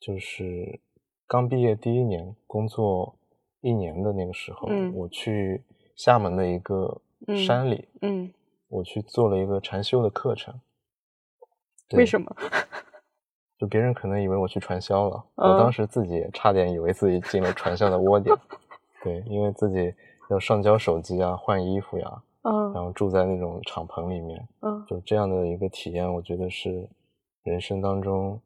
[0.00, 0.80] 就是
[1.26, 3.17] 刚毕业第一年工作
[3.68, 5.62] 一年的那个时候，嗯我去
[5.94, 8.32] 厦门的一个嗯山里，嗯，
[8.68, 10.54] 我去做了一个禅修的课程。
[11.92, 12.34] 为什么？
[13.58, 18.34] 就别人可能以为我去传销了，嗯我当时自己也差点以为自己进了传销的窝点。
[19.02, 19.92] 对，因为自己
[20.30, 26.88] 要上交手机啊、换衣服呀，嗯然后住在那种敞篷里面，嗯就这样的一个体验，我觉得是
[27.42, 28.40] 人生当中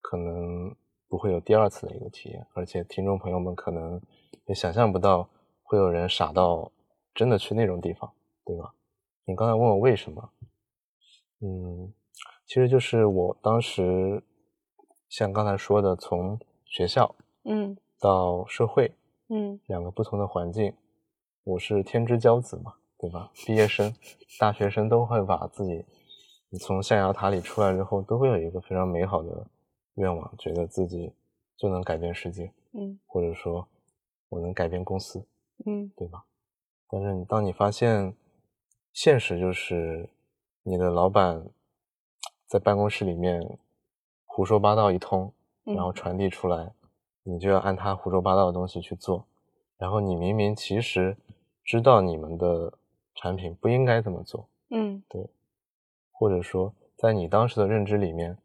[0.00, 0.74] 可能
[1.08, 4.00] 不会有第二次的一个体验，而且听众朋友们可能
[4.46, 5.28] 也想象不到
[5.62, 6.70] 会有人傻到
[7.14, 8.12] 真的去那种地方，
[8.44, 8.74] 对吧？
[9.24, 10.30] 你刚才问我为什么，
[11.40, 11.92] 嗯，
[12.46, 14.22] 其实就是我当时
[15.08, 17.14] 像刚才说的，从学校
[17.44, 18.92] 嗯到社会
[19.28, 20.74] 嗯两个不同的环境，
[21.44, 23.30] 我是天之骄子嘛，对吧？
[23.46, 23.94] 毕业生、
[24.38, 25.84] 大学生都会把自己，
[26.48, 29.46] 你从象牙塔里出来之后，都会有一个非常美好的
[29.94, 31.12] 愿望，觉得自己
[31.56, 33.66] 就能改变世界，嗯或者说
[34.30, 35.26] 我能改变公司，
[35.66, 35.92] 嗯。
[35.94, 36.24] 对吧？
[36.88, 38.16] 但是你当你发现
[38.92, 40.08] 现实就是
[40.62, 41.46] 你的老板
[42.46, 43.58] 在办公室里面
[44.24, 45.32] 胡说八道一通，
[45.66, 46.72] 嗯然后传递出来，
[47.22, 49.26] 你就要按他胡说八道的东西去做，
[49.76, 51.16] 然后你明明其实
[51.62, 52.72] 知道你们的
[53.14, 55.02] 产品不应该这么做，嗯。
[55.08, 55.28] 对。
[56.12, 58.36] 或者说在你当时的认知里面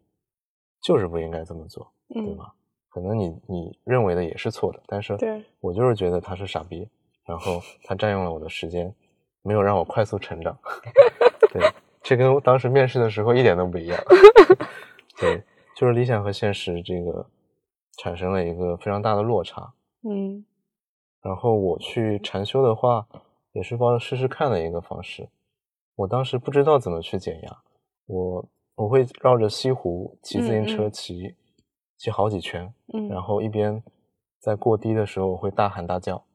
[0.82, 2.56] 就是不应该这么做，对嗯，吧？
[2.96, 6.88] 可能你你认为的也是错的，但是对我就是觉得他是傻逼，
[7.26, 8.96] 然后他占用了我的时间，
[9.42, 10.58] 没有让我快速成长。
[11.52, 11.62] 对，
[12.02, 14.02] 这跟当时面试的时候一点都不一样。
[15.20, 15.44] 对，
[15.76, 17.28] 就是理想和现实这个
[17.98, 19.74] 产生了一个非常大的落差。
[20.08, 20.46] 嗯
[21.22, 23.06] 然后我去禅修的话，
[23.52, 25.28] 也是抱着试试看的一个方式。
[25.98, 27.58] 我当时不知道怎么去减压，
[28.06, 31.36] 我我会绕着西湖骑自行车骑、
[31.98, 33.84] 骑好几圈，嗯，然后一边
[34.40, 36.26] 在过低的时候我会大喊大叫，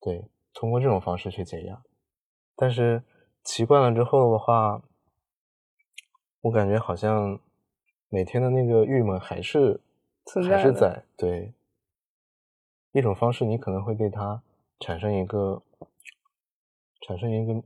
[0.00, 1.82] 对，通过这种方式去解压。
[2.56, 3.02] 但是
[3.44, 4.82] 习惯了之后的话，
[6.42, 7.38] 我感觉好像
[8.08, 9.80] 每天的那个郁闷还是
[10.48, 11.52] 还是在，对。
[12.92, 14.42] 一种方式，你可能会对它
[14.78, 15.62] 产生一个
[17.06, 17.62] 产生一个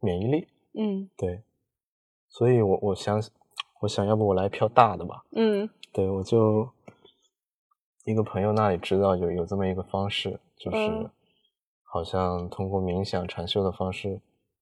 [0.00, 1.42] 免疫力，嗯对。
[2.28, 3.22] 所以我我想
[3.80, 6.66] 我想要不我来一票大的吧，嗯对，我就
[8.10, 11.10] 一个朋友那里知道有有这么一个方式，就是嗯
[11.84, 14.20] 好像通过冥想禅修的方式，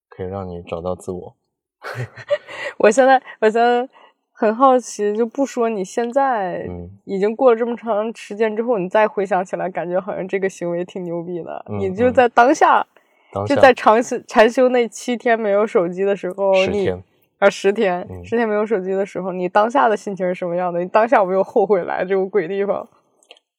[0.09, 1.35] 可以让你找到自我。
[2.79, 3.89] 我现在我现在
[4.33, 11.65] 很好奇，就不说你现在嗯已经过了这么长时间之后，你再回想起来，感觉好像这个行为挺牛逼的。
[11.69, 12.87] 嗯你就嗯在当下，
[13.33, 17.05] 当下就在长修禅修那七天没有手机的时候，你十天，
[17.39, 20.81] 啊十天、嗯十天没有手机的时候，你当下的心情是什么样的？
[20.81, 22.89] 你当下有没有后悔来这种鬼地方？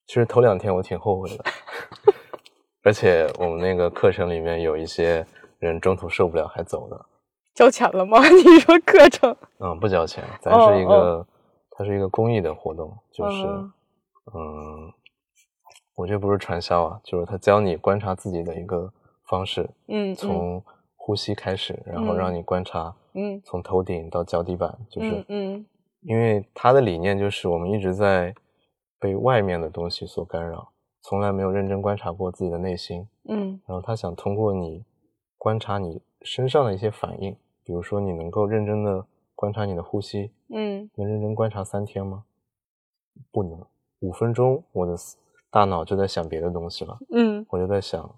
[0.09, 1.43] 其实头两天我挺后悔的，
[2.81, 5.23] 而且我们那个课程里面有一些
[5.59, 7.05] 人中途受不了还走了，
[7.53, 8.17] 交钱了吗？
[8.27, 9.35] 你说课程？
[9.59, 11.27] 嗯，不交钱，咱哦是一个，
[11.69, 13.71] 它是一个公益的活动，就是，嗯
[14.33, 14.93] 嗯，
[15.93, 18.91] 我这不是传销啊，就是他教你观察自己的一个
[19.27, 20.15] 方式，嗯，嗯。
[20.15, 20.63] 从
[20.95, 23.39] 呼吸开始，然后让你观察，嗯。
[23.45, 25.65] 从头顶到脚底板，就是嗯嗯。
[26.01, 28.33] 因为他的理念就是我们一直在
[28.99, 34.83] 被外面的东西所干扰，从来没有认真观察过自己的内心，嗯然后他想通过你
[35.37, 42.25] 观察你身上的一些反应，比如说你能够认真的观察你的呼吸，嗯能认真观察三天吗？
[43.31, 43.65] 不能，
[43.99, 44.95] 五分钟我的
[45.49, 48.13] 大脑就在想别的东西了，嗯，我就在想，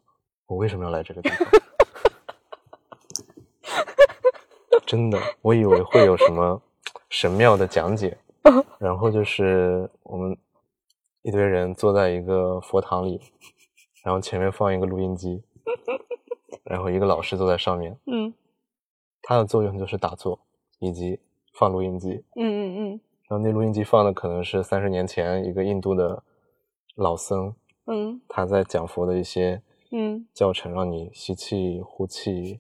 [0.48, 1.48] 我为什么要来这个地方？
[4.86, 6.62] 真的，我以为会有什么
[7.10, 8.18] 神妙的讲解，
[8.78, 10.38] 然后就是我们
[11.24, 13.20] 一堆人坐在一个佛堂里，
[14.04, 15.44] 然后前面放一个录音机，
[16.64, 18.34] 然后一个老师坐在上面，嗯
[19.22, 20.40] 它的作用就是打坐
[20.80, 21.20] 以及
[21.54, 22.24] 放录音机。
[22.36, 26.24] 嗯嗯嗯然后那录音机放的可能是三十年前一个印度的
[26.96, 27.54] 老僧，
[27.86, 32.60] 嗯他在讲佛的一些嗯，教程，让你吸气、呼气。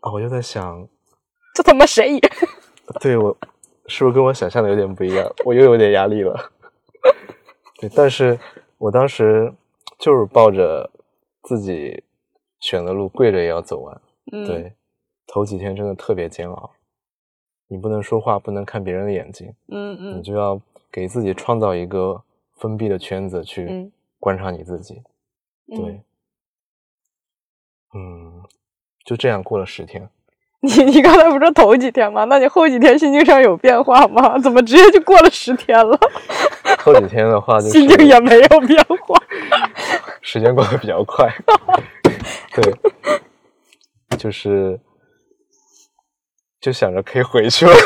[0.00, 0.86] 啊，我就在想，
[1.54, 2.18] 这他妈谁？
[3.00, 3.36] 对我
[3.86, 5.30] 是不是跟我想象的有点不一样？
[5.46, 6.50] 我又有点压力了。
[7.80, 8.38] 对，但是
[8.78, 9.52] 我当时
[9.98, 10.90] 就是抱着
[11.42, 12.02] 自己
[12.60, 14.00] 选的路，跪着也要走完。
[14.32, 14.72] 嗯，对，
[15.26, 16.70] 头几天真的特别煎熬，
[17.68, 20.60] 你不能说话，不能看别人的眼睛，嗯嗯你就要
[20.90, 22.22] 给自己创造一个
[22.56, 25.02] 封闭的圈子去嗯观察你自己。
[25.72, 26.02] 嗯对，
[27.94, 28.42] 嗯，
[29.04, 30.08] 就这样过了十天。
[30.60, 32.24] 你你刚才不是头几天吗？
[32.24, 34.38] 那你后几天心情上有变化吗？
[34.40, 35.98] 怎么直接就过了十天了，
[36.84, 39.18] 后几天的话，就是心情也没有变化？
[40.20, 41.34] 时间过得比较快。
[42.52, 42.74] 对，
[44.18, 44.78] 就是
[46.60, 47.72] 就想着可以回去了。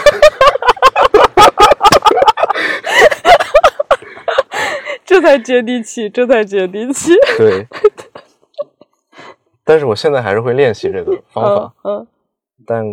[5.05, 7.15] 这才接地气，这才接地气。
[7.37, 7.67] 对，
[9.65, 12.07] 但是我现在还是会练习这个方法，嗯
[12.67, 12.85] 但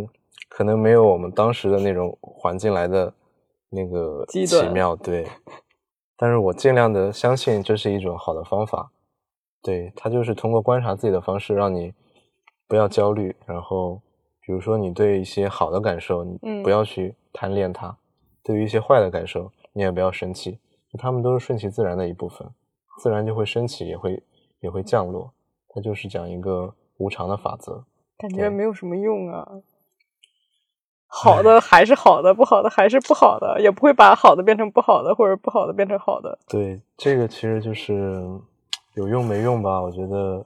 [0.48, 3.14] 可能没有我们当时的那种环境来的
[3.72, 4.96] 那个奇妙。
[4.96, 5.28] 对，
[6.18, 8.92] 但是我尽量的相信这是一种好的方法。
[9.62, 11.94] 对，它就是通过观察自己的方式，让你
[12.68, 13.36] 不要焦虑。
[13.46, 14.02] 然后，
[14.46, 17.98] 比如说你对一些好的感受，你嗯不要去贪恋它；
[18.44, 20.60] 对于一些坏的感受，你也不要生气。
[20.98, 22.48] 他们都是顺其自然的一部分，
[23.00, 24.24] 自然就会升起，也会
[24.62, 25.34] 也会降落。
[25.68, 27.84] 它就是讲一个无常的法则。
[28.18, 29.46] 感觉没有什么用啊。
[31.24, 36.38] 好的还是好的，不好的还是不好的，也不会把好的变成不好的，或者不好的变成好的。
[36.48, 38.24] 对，这个其实就是
[38.96, 39.82] 有用没用吧？
[39.82, 40.46] 我觉得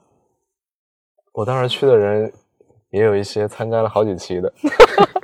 [1.32, 2.32] 我当时去的人
[2.90, 4.52] 也有一些参加了好几期的，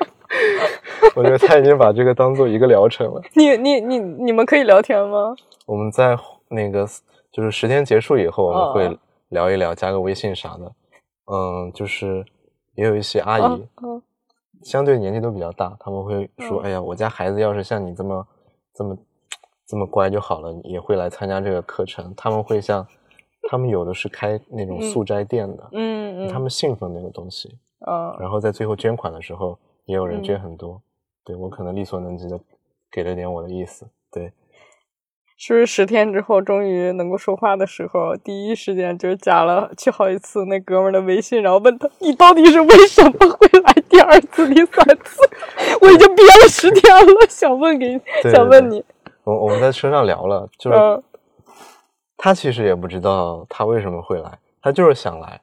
[1.15, 3.23] 我觉得他已经把这个当做一个疗程了。
[3.35, 5.35] 你你你你们可以聊天吗？
[5.67, 6.17] 我们在
[6.49, 6.87] 那个
[7.33, 10.73] 就是十天结束以后，我们哦会聊一聊，加个微信啥的。
[11.33, 12.25] 嗯，就是
[12.75, 14.03] 也有一些阿姨，嗯嗯
[14.63, 18.27] 相对年纪都比较大，他们会说：“嗯哎呀，我家孩子要是像你这么
[18.75, 18.99] 这么
[19.67, 22.87] 这么乖就好了，也会来参加这个课程。”他们会像
[23.49, 30.81] 他们有的是开那种嗯素斋店的，嗯嗯，他们信奉那个东西，嗯然后在最后捐款的时候，也有人嗯捐很多。
[31.25, 32.39] 对我可能力所能及的
[32.91, 33.87] 给了点我的意思。
[34.13, 34.33] 对，
[35.37, 45.21] 是不是十天之后终于能够说话的时候，第一时间就是加了去好几次那哥们儿的微信，然后问他你到底是为什么会来第二次、第三次？
[45.83, 48.01] 我已经憋了十天了，想问给你，
[48.33, 48.83] 想问你，
[49.25, 51.03] 我我们在车上聊了，就是嗯。
[52.19, 55.39] 他其实也不知道他为什么会来，他就是想来，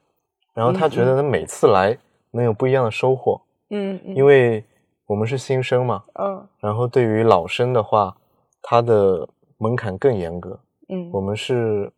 [0.54, 1.96] 然后他觉得他每次来
[2.32, 4.64] 能有不一样的收获，嗯嗯，因为
[5.06, 6.44] 我们是新生嘛，嗯。
[6.58, 8.16] 然后对于老生的话，
[8.60, 9.28] 他的
[9.64, 10.60] 门槛更严格。
[10.90, 11.90] 嗯我们是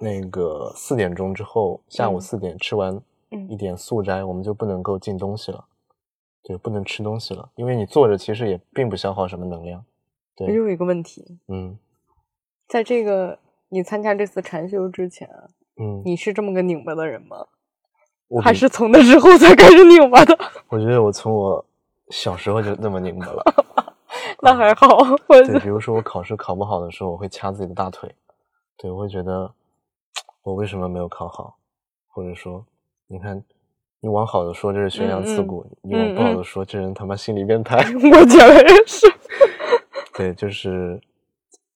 [0.00, 3.00] 那个四点钟之后，下午嗯四点吃完
[3.30, 5.64] 嗯一点素斋，我们就不能够进东西了，
[6.42, 9.84] 对，不能吃东西了，因为你坐着其实也并不消耗什么能量。
[10.34, 11.78] 对，我有一个问题，嗯
[12.66, 15.30] 在这个你参加这次禅修之前，
[15.78, 17.46] 嗯，你是这么个拧巴的人吗？
[18.28, 20.36] 我还是从那之后才开始拧巴的？
[20.68, 21.64] 我觉得我从我
[22.10, 23.42] 小时候就那么拧巴了。
[24.42, 28.14] 那还好，我对，比如说我考试考不好的时候，我会掐自己的大腿，
[28.76, 29.52] 对我会觉得
[30.42, 31.56] 我为什么没有考好，
[32.08, 32.64] 或者说，
[33.06, 33.42] 你看，
[34.00, 37.76] 你往好的说这是悬梁刺股，你往不好的说这人他妈心理变态。
[37.94, 39.06] 我觉得也是。
[40.14, 41.00] 对，就是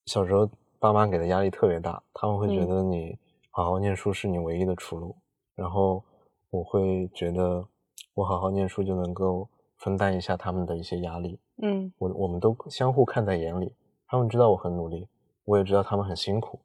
[0.06, 0.48] 小时候
[0.78, 3.18] 爸妈给的压力特别大，他们会觉嗯得你
[3.50, 5.16] 好好念书是你唯一的出路，
[5.54, 6.02] 然后
[6.50, 7.66] 我会觉得
[8.14, 9.48] 我好好念书就能够
[9.78, 11.38] 分担一下他们的一些压力。
[11.62, 11.92] 嗯。
[11.98, 13.74] 我我们都相互看在眼里，
[14.06, 15.06] 他们知道我很努力，
[15.44, 16.60] 我也知道他们很辛苦，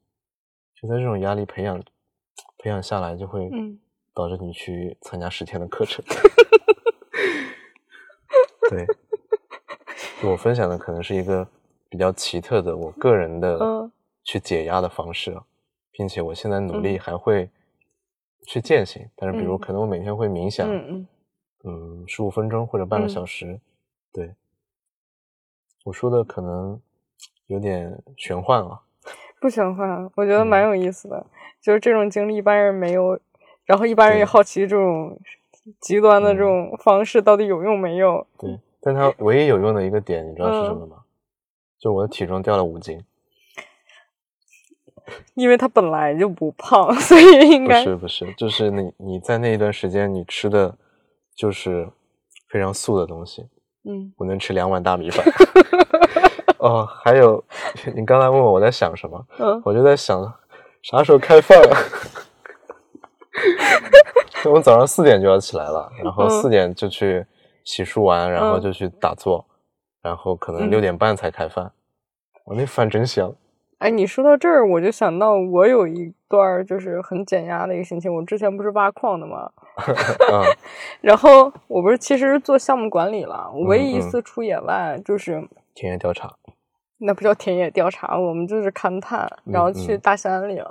[0.76, 1.82] 就在这种压力培养
[2.58, 3.80] 培养下来，就会嗯。
[4.14, 6.04] 导致你去参加十天的课程。
[8.70, 8.88] 对，
[10.24, 11.46] 我分享的可能是一个
[11.90, 13.92] 比较奇特的我个人的嗯。
[14.24, 15.38] 去解压的方式，
[15.92, 17.00] 并且我现在努力嗯。
[17.00, 17.50] 还会
[18.48, 19.60] 去践行，但是比如嗯。
[19.60, 21.08] 可能我每天会冥想，嗯嗯。
[21.66, 23.10] 嗯，十五分钟或者半个嗯。
[23.10, 23.60] 小时。
[24.14, 24.34] 对，
[25.86, 26.80] 我说的可能
[27.48, 28.82] 有点玄幻啊。
[29.40, 31.26] 不玄幻，我觉得蛮嗯有意思的。
[31.62, 33.20] 就是这种经历，一般人没有，
[33.66, 35.20] 然后一般人也好奇这种
[35.80, 38.28] 极端的这嗯种方式到底有用没有。
[38.38, 40.98] 对，但它唯一有用的一个点，你知道是什嗯么吗？
[41.80, 43.04] 就我的体重掉了五斤，
[45.36, 50.76] 因为他本来就不胖，所以应该不该是不是，就是你你在那一段时间你吃的
[51.36, 51.88] 就是
[52.48, 53.48] 非常素的东西，
[53.86, 55.26] 嗯我能吃两碗大米饭。
[56.58, 57.44] 哦，还有
[57.96, 60.22] 你刚才问我我在想什么，嗯我就在想
[60.82, 61.58] 啥时候开饭。
[64.52, 67.26] 我早上四点就要起来了，然后嗯四点就去
[67.64, 69.46] 洗漱完，然后嗯就去打坐，
[70.02, 71.72] 然后可能嗯六点半才开饭。
[72.46, 73.34] 我那饭真香。
[73.80, 78.14] 哎，你说到这儿，我就想到我有一段就是很减压的一个心情。
[78.14, 79.52] 我之前不是挖矿的吗？
[80.32, 80.42] 嗯
[81.02, 84.02] 然后我不是其实做项目管理了，我唯一一嗯。
[84.02, 86.34] 次出野外就是田野调查，
[87.00, 90.64] 那不叫田野调查，我们就是勘探，然后去大兴安岭，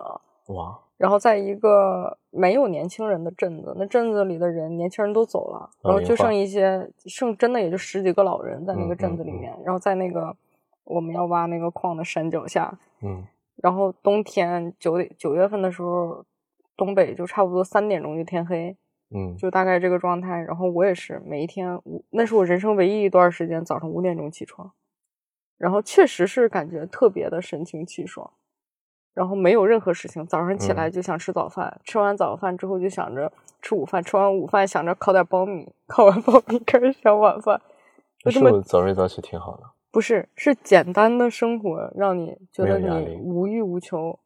[0.47, 10.35] 哇，然后在一个没有年轻人的镇子，那镇子里的人年轻人都走了，然后就剩一些剩真的也就十几个老人在那个镇子里面，然后在那个
[10.85, 13.27] 我们要挖那个矿的山脚下，嗯。
[13.57, 16.25] 然后冬天九点九月份的时候，
[16.77, 18.77] 东北就差不多三点钟就天黑，
[19.15, 20.41] 嗯就大概这个状态。
[20.41, 24.73] 然后我也是每一天五，那是我人生唯一一段时间早上五点钟起床，
[25.57, 28.29] 然后确实是感觉特别的神清气爽，
[29.15, 30.93] 然后没有任何事情，早上起来嗯。
[30.93, 33.33] 就想吃早饭，吃完早饭之后就想着
[33.63, 37.63] 吃午饭，吃完午饭想着烤点苞米，烤完苞米开始想晚饭，
[38.19, 39.63] 就这么是早睡早起挺好的。
[39.95, 44.19] 不是，是简单的生活让你觉得你无欲无求，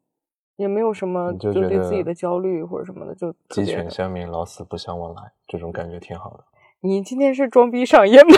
[0.57, 3.67] 也没有什么你就对自己的焦虑或者什么的，就鸡。
[3.67, 6.45] 犬相鸣，老死不相往来，这种感觉挺好的。
[6.81, 8.37] 你今天是装逼上瘾吗？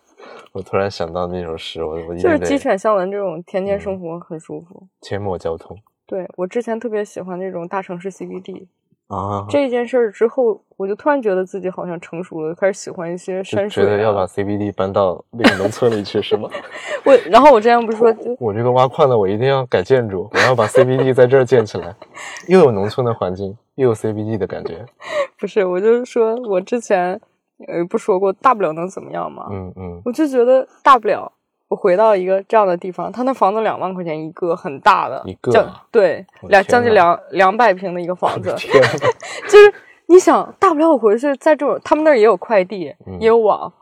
[0.52, 4.88] 我突然想到那首诗，我我一就是鸡犬相闻这种田间嗯生活很舒服。
[5.02, 5.76] 阡陌交通
[6.06, 8.66] 对我之前特别喜欢那种大城市 CBD，
[9.10, 13.86] 啊，这件事儿之后，我就突然觉得自己好像成熟了，开始喜欢一些山水、啊。
[13.86, 16.48] 觉得要把 CBD 搬到那个农村里去，是吗？
[17.04, 21.94] 我，然后我之前不是说，就我这个挖矿的，我一定要改建筑，我要把 CBD 在这儿建起来，
[22.46, 24.86] 又有农村的环境，又有 CBD 的感觉。
[25.38, 27.20] 不是，我就是说我之前
[27.66, 29.48] 呃不说过，大不了能怎么样嘛？
[29.50, 31.32] 嗯嗯我就觉得大不了
[31.70, 39.72] 我回到一个这样的地方，他那房子两万块钱一个，很大的，一个啊对两将近两两百平的一个房子，就是
[40.06, 43.72] 你想，大不了我回去在这种他们那儿也有快递，嗯也有网，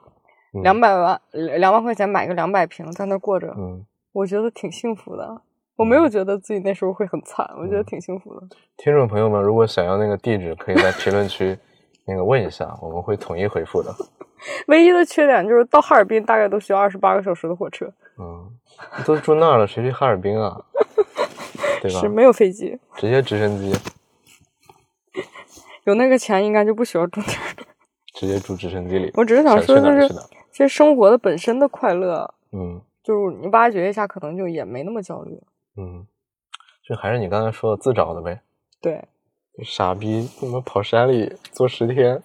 [0.53, 3.83] 嗯两百万两万块钱买个两百平，在那儿过着，嗯，
[4.13, 5.41] 我觉得挺幸福的。
[5.77, 8.47] 我没有觉得自己那时候会很惨，我觉得嗯挺幸福的。
[8.77, 11.59] 听众朋友们，如果想要那个地址，可以在评论区
[12.09, 13.95] 那个问一下，我们会统一回复的。
[14.69, 18.51] 唯一的缺点就是到哈尔滨大概都需要二十八个小时的火车，嗯，
[19.05, 20.61] 都住那儿了，谁去哈尔滨啊？
[21.83, 22.01] 对吧？
[22.01, 23.75] 是没有飞机，直接直升机，
[25.85, 27.67] 有那个钱应该就不需要住那儿。
[28.15, 29.13] 直接住直升机里。
[29.19, 30.27] 我只是想想说，就是去哪儿去哪儿。
[30.51, 35.41] 其实生活的本身的快乐，嗯就是你挖掘一下，可能就也没那么焦虑。
[35.77, 36.07] 嗯，
[36.87, 38.41] 就还是你刚才说的自找的呗。
[38.81, 39.05] 对，
[39.63, 42.23] 傻逼，怎么跑山里坐十天，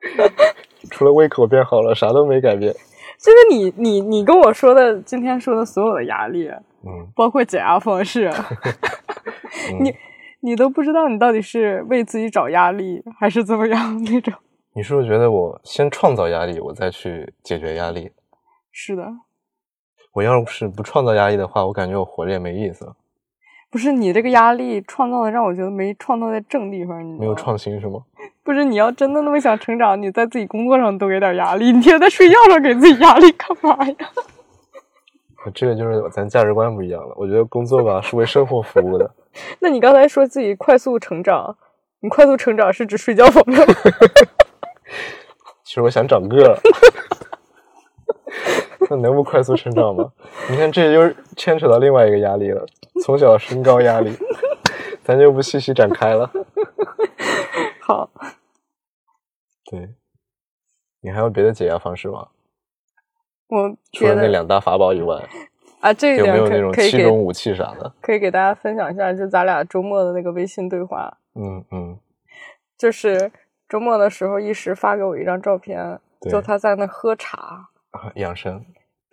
[0.90, 2.72] 除了胃口变好了，啥都没改变。
[3.18, 6.48] 就是你你你跟我说的今天说的所有的压力，
[6.84, 8.28] 嗯，包括减压方式，
[9.72, 9.94] 嗯你
[10.40, 14.32] 你都不知道你到底是为自己找压力，还是怎么样那种。
[14.76, 18.10] 你是不是觉得我先创造压力，我再去解决压力？
[18.70, 19.10] 是的，
[20.12, 22.94] 我要是不创造压力的话，我感觉我活着也没意思，
[23.70, 28.00] 不是你这个压力创造的让我觉得没创造在正地方，你没有创新是吗？
[28.42, 33.94] 不是你要真的那么想成长，你在自己工作上多给点压力，你天天在睡觉上给自己压力干嘛呀？
[35.54, 37.14] 这个就是咱价值观不一样了。
[37.16, 39.08] 我觉得工作吧是为生活服务的，
[39.60, 41.56] 那你刚才说自己快速成长，
[42.00, 43.74] 你快速成长是指睡觉方面吗？
[45.62, 46.58] 其实我想长个儿，
[48.90, 50.12] 那 能不快速成长吗？
[50.50, 52.64] 你看，这就牵扯到另外一个压力了，
[53.02, 54.12] 从小身高压力，
[55.02, 56.30] 咱就不细细展开了。
[57.80, 58.10] 好，
[59.70, 59.94] 对，
[61.00, 62.28] 你还有别的解压方式吗？
[63.48, 65.22] 我除了那两大法宝以外，
[65.80, 67.92] 啊，这一有没有那种七种武器啥的？
[68.00, 71.98] 可以给大家分享一下，就咱俩周末的那个微信对话，嗯嗯，
[72.76, 73.30] 就是
[73.68, 78.64] 周末的时候一时发给我一张照片，就他在那喝茶，啊养生。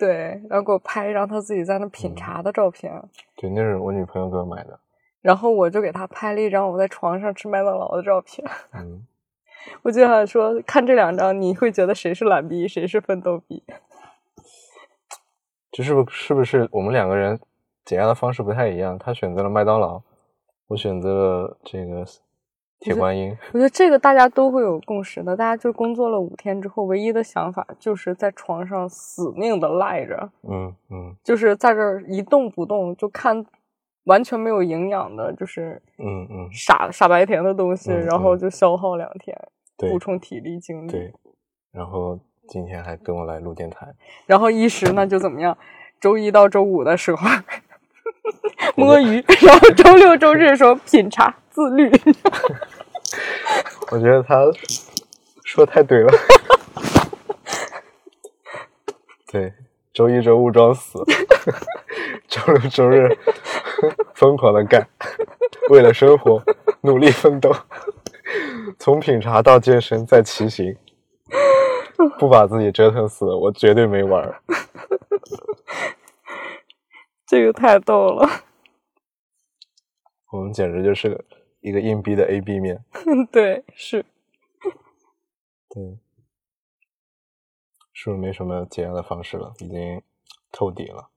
[0.05, 2.91] 对，然后给我拍一张他自己在那品嗯茶的照片，
[3.37, 4.77] 对，那是我女朋友给我买的。
[5.21, 8.45] 然后我就给他拍了一张我在床上吃麦当劳的照片。
[8.73, 9.07] 嗯，
[9.83, 13.63] 我就想说，看这两张，你会觉得谁是懒逼，谁是奋斗逼？
[15.71, 17.39] 这是不是不是我们两个人
[17.85, 18.97] 解压的方式不太一样？
[18.99, 20.01] 他选择了麦当劳，
[20.67, 22.05] 我选择了这个
[22.83, 33.45] 铁观音， 我觉得这个大家都会有共识的，大家就工作了五天之后，唯一的想法就是在床上死命的赖着，嗯嗯就是在这儿一动不动，就看
[34.03, 39.37] 完全没有营养的，就是嗯嗯，傻傻白甜的东西，嗯然后嗯就消耗两天，
[39.77, 40.91] 对补充体力精力。
[40.91, 41.13] 对，
[41.71, 42.19] 然后
[42.49, 43.87] 今天还跟我来录电台，
[44.25, 45.57] 然后一时呢就怎么样？
[46.01, 47.25] 周一到周五的时候
[48.75, 51.89] 摸鱼，然后周六周日的时候品茶自律。
[53.93, 54.43] 我觉得他
[55.45, 56.11] 说太对了。
[59.31, 59.53] 对，
[59.93, 60.97] 周一周五装死，
[62.27, 63.15] 周六周日
[64.15, 64.89] 疯狂的干，
[65.69, 66.43] 为了生活
[66.81, 67.55] 努力奋斗，
[68.79, 70.75] 从品茶到健身再骑行，
[72.17, 74.41] 不把自己折腾死，我绝对没玩儿。
[77.27, 78.27] 这个太逗了，
[80.31, 81.23] 我们简直就是个
[81.63, 82.83] 一个硬币的 A B 面。
[83.31, 84.05] 对，是
[85.73, 85.97] 对，
[87.93, 89.53] 是不是没什么解压的方式了？
[89.59, 90.01] 已经
[90.51, 91.09] 透底了。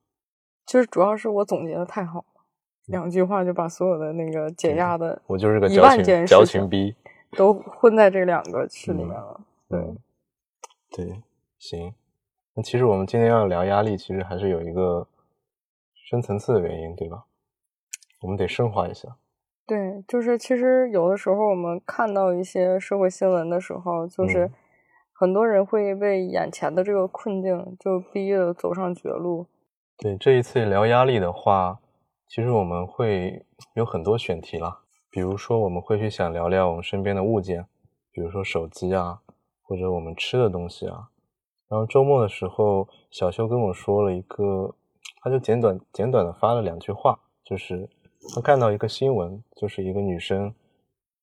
[0.64, 2.44] 就是主要是我总结的太好了，
[2.86, 6.94] 两句话就把所有的那个解压的我就是个矫情件矫情情逼。
[7.32, 9.40] 都混在这两个区里面了。
[9.68, 9.98] 对嗯，
[10.90, 11.22] 对，
[11.58, 11.92] 行。
[12.54, 15.06] 那其实我们今天要聊压力，其实还是有一个
[15.92, 17.24] 深层次的原因，对吧？
[18.22, 19.16] 我们得升华一下。
[19.66, 24.52] 对，就是其实有的时候我们看到一些社会新闻的时候，就是嗯
[25.12, 29.46] 很多人会为眼前的这个困境就逼着走上绝路。
[29.98, 31.80] 对，这一次聊压力的话，
[32.28, 33.44] 其实我们会
[33.74, 34.80] 有很多选题啦。
[35.10, 37.64] 比如说，我们会去想聊聊我们身边的物件，
[38.12, 39.20] 比如说手机啊，
[39.62, 41.08] 或者我们吃的东西啊。
[41.68, 44.74] 然后周末的时候，小修跟我说了一个，
[45.22, 47.88] 他就简短简短的发了两句话，就是
[48.34, 50.54] 他看到一个新闻，就是一个女生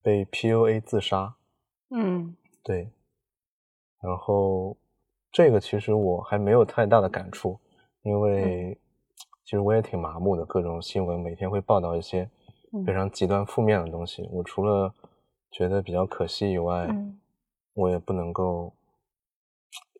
[0.02, 1.36] 被 PUA 自杀，
[1.90, 2.36] 嗯。
[2.64, 2.90] 对，
[4.02, 4.76] 然后
[5.32, 7.60] 这个其实我还没有太大的感触，
[8.02, 8.80] 因为
[9.44, 12.30] 其实我也挺麻木的，各种新闻每天会报道一些
[12.72, 12.84] 嗯。
[12.86, 14.94] 非常极端负面的东西，我除了
[15.52, 17.20] 觉得比较可惜以外，嗯。
[17.74, 18.74] 我也不能够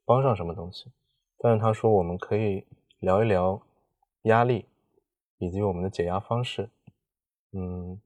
[0.06, 0.92] 帮上什么东西。
[1.38, 2.66] 但是他说我们可以
[3.00, 3.62] 聊一聊
[4.24, 4.66] 压力
[5.38, 6.70] 以及我们的解压方式，
[7.54, 8.00] 嗯，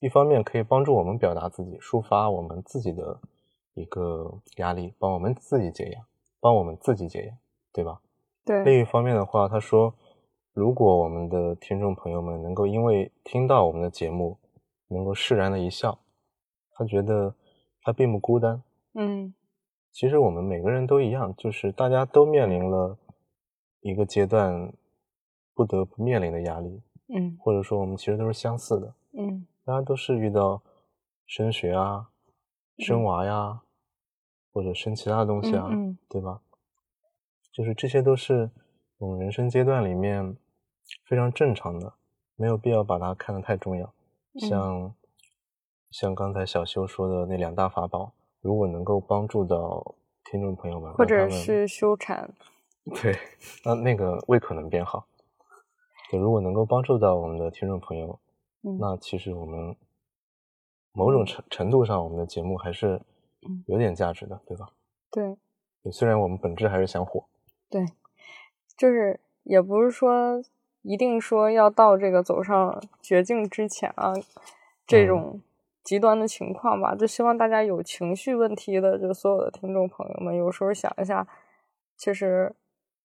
[0.00, 3.20] 一方面可以帮助我们表达自己，抒发我们自己的
[3.74, 6.06] 一个压力，帮我们自己解压，
[6.40, 7.34] 帮我们自己解压，
[7.72, 8.00] 对吧？
[8.44, 9.94] 对，另一方面的话，他说，
[10.52, 14.38] 如果我们的听众朋友们能够因为听到我们的节目，
[14.88, 15.98] 能够释然的一笑，
[16.72, 17.34] 他觉得
[17.82, 18.62] 他并不孤单。
[18.94, 19.34] 嗯
[19.92, 22.96] 其实我们每个人都一样，就是大家都面临了
[23.80, 24.72] 一个阶段
[25.52, 26.80] 不得不面临的压力，
[27.12, 30.62] 嗯或者说我们其实都是相似的，嗯大家都是遇到
[31.26, 32.08] 升学啊、
[32.78, 33.60] 生娃呀，
[34.52, 36.40] 或者生其他东西啊，嗯嗯对吧？
[37.52, 38.50] 就是这些都是
[38.98, 40.36] 我们人生阶段里面
[41.04, 41.92] 非常正常的，
[42.36, 43.92] 没有必要把它看得太重要。
[44.34, 44.94] 嗯像、
[45.90, 49.94] 像刚才小修说的那两大法宝，如果能够帮助到
[50.24, 52.32] 听众朋友们，或者是修产。
[53.02, 53.16] 对，
[53.64, 55.06] 那那个胃口能变好。
[56.10, 58.18] 对，如果能够帮助到我们的听众朋友，
[58.62, 58.76] 嗯。
[58.80, 59.76] 那其实我们
[60.92, 63.00] 某种程程度上，我们的节目还是
[63.48, 63.62] 嗯。
[63.66, 64.70] 有点价值的，对吧？
[65.10, 65.36] 对。
[65.82, 67.24] 对虽然我们本质还是想火，
[67.70, 67.86] 对，
[68.76, 70.42] 就是也不是说
[70.82, 74.12] 一定说要到这个走上绝境之前啊，
[74.86, 75.06] 这嗯。
[75.06, 75.40] 种
[75.82, 81.26] 极端的情况吧，就希望大家有情绪问题的，就所有的听众朋友们，有时候想一下，
[81.96, 82.54] 其实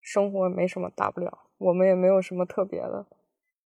[0.04, 3.06] 生活没什么大不了，我们也没有什么特别的，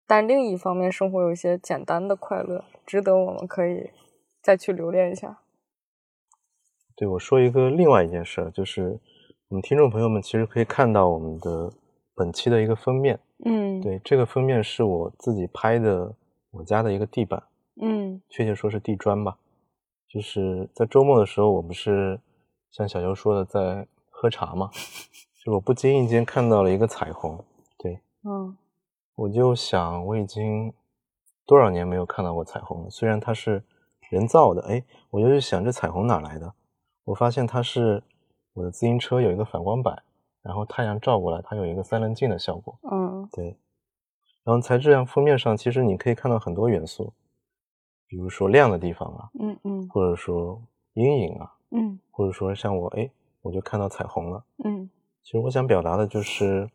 [0.05, 3.89] 但另一方面，生活有一些简单的快乐，值得我们可以
[4.43, 5.39] 再去留恋一下。
[6.95, 8.99] 对我说一个另外一件事，就是
[9.47, 11.71] 我们听众朋友们其实可以看到我们的
[12.13, 16.15] 本期的一个封面，嗯，，对，这个封面是我自己拍的
[16.51, 17.41] 我家的一个地板，
[17.81, 19.39] 嗯确切说是地砖吧。
[20.07, 22.19] 就是在周末的时候，我不是
[22.71, 24.69] 像小优说的在喝茶嘛，
[25.43, 27.43] 就我不经意间看到了一个彩虹，
[27.77, 28.55] 对嗯
[29.15, 30.73] 我就想我已经
[31.45, 33.63] 多少年没有看到过彩虹了，虽然它是
[34.09, 36.53] 人造的，哎，我就去想这彩虹哪来的？
[37.05, 38.03] 我发现它是
[38.53, 40.03] 我的自行车有一个反光板，
[40.41, 43.57] 然后太阳照过来，它有一个三棱镜的效果，嗯对。
[44.43, 47.13] 然后材质上封面上，其实你可以看到很多元素，
[48.07, 50.61] 比如说亮的地方啊，嗯嗯或者说
[50.93, 53.09] 阴影啊，嗯或者说像我，哎，
[53.41, 54.43] 我就看到彩虹了。
[54.63, 54.89] 嗯
[55.23, 56.69] 其实我想表达的就是，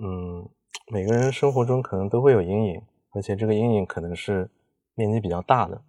[0.00, 0.48] 嗯，
[0.92, 2.82] 每个人生活中可能都会有阴影，
[3.12, 4.50] 而且这个阴影可能是
[4.94, 5.82] 面积比较大的，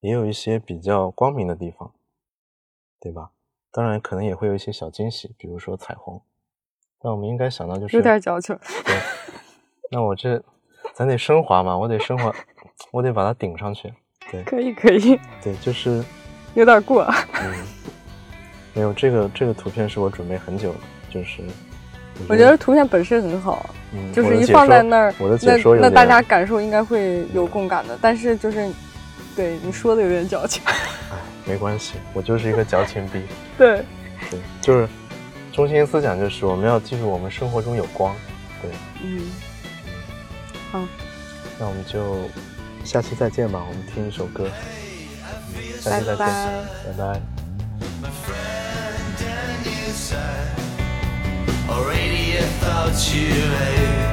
[0.00, 1.92] 也有一些比较光明的地方，
[3.00, 3.30] 对吧？
[3.70, 6.20] 当然，可能也会有一些小惊喜，比如说彩虹。
[7.02, 8.56] 那我们应该想到就是有点矫情。
[8.84, 8.94] 对，
[9.90, 10.42] 那我这
[10.94, 12.32] 咱得升华嘛，我得升华，
[12.92, 13.92] 我得把它顶上去。
[14.30, 16.04] 对 可以可以，对，就是
[16.54, 17.02] 有点过。
[17.02, 17.66] 嗯，
[18.74, 20.78] 没有这个这个图片是我准备很久的，
[21.12, 21.42] 就是
[22.28, 27.98] 我觉得图片本身很好，嗯，就是一放在那儿，我的解那说有点那大家感受应该会有共感的。
[28.00, 28.70] 但是就是，
[29.34, 30.62] 对你说的有点矫情。
[30.66, 30.74] 哎
[31.44, 33.20] 没关系，我就是一个矫情逼。
[33.58, 33.82] 对，
[34.30, 34.88] 对，就是
[35.52, 38.14] 中心思想就是我们要记住我们生活中有光。
[38.62, 38.70] 对，
[39.02, 39.20] 嗯，
[40.70, 40.80] 好，
[41.58, 42.30] 那我们就
[42.84, 44.46] 下期再见吧，我们听一首歌。
[44.46, 44.52] 嗯
[45.80, 47.20] 下期再见，拜拜拜
[48.24, 50.71] friend and you said
[51.72, 53.32] already thought you
[53.68, 54.12] eh?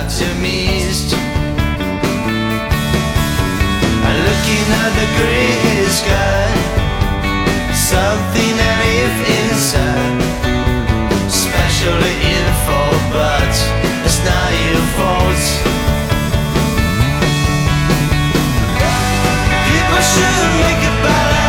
[0.00, 1.12] optimist.
[4.06, 6.48] I'm looking at the gray sky.
[7.92, 10.20] Something I live inside.
[11.28, 13.52] Especially in fall but
[14.06, 15.44] it's not your fault.
[19.68, 21.39] People should make a balance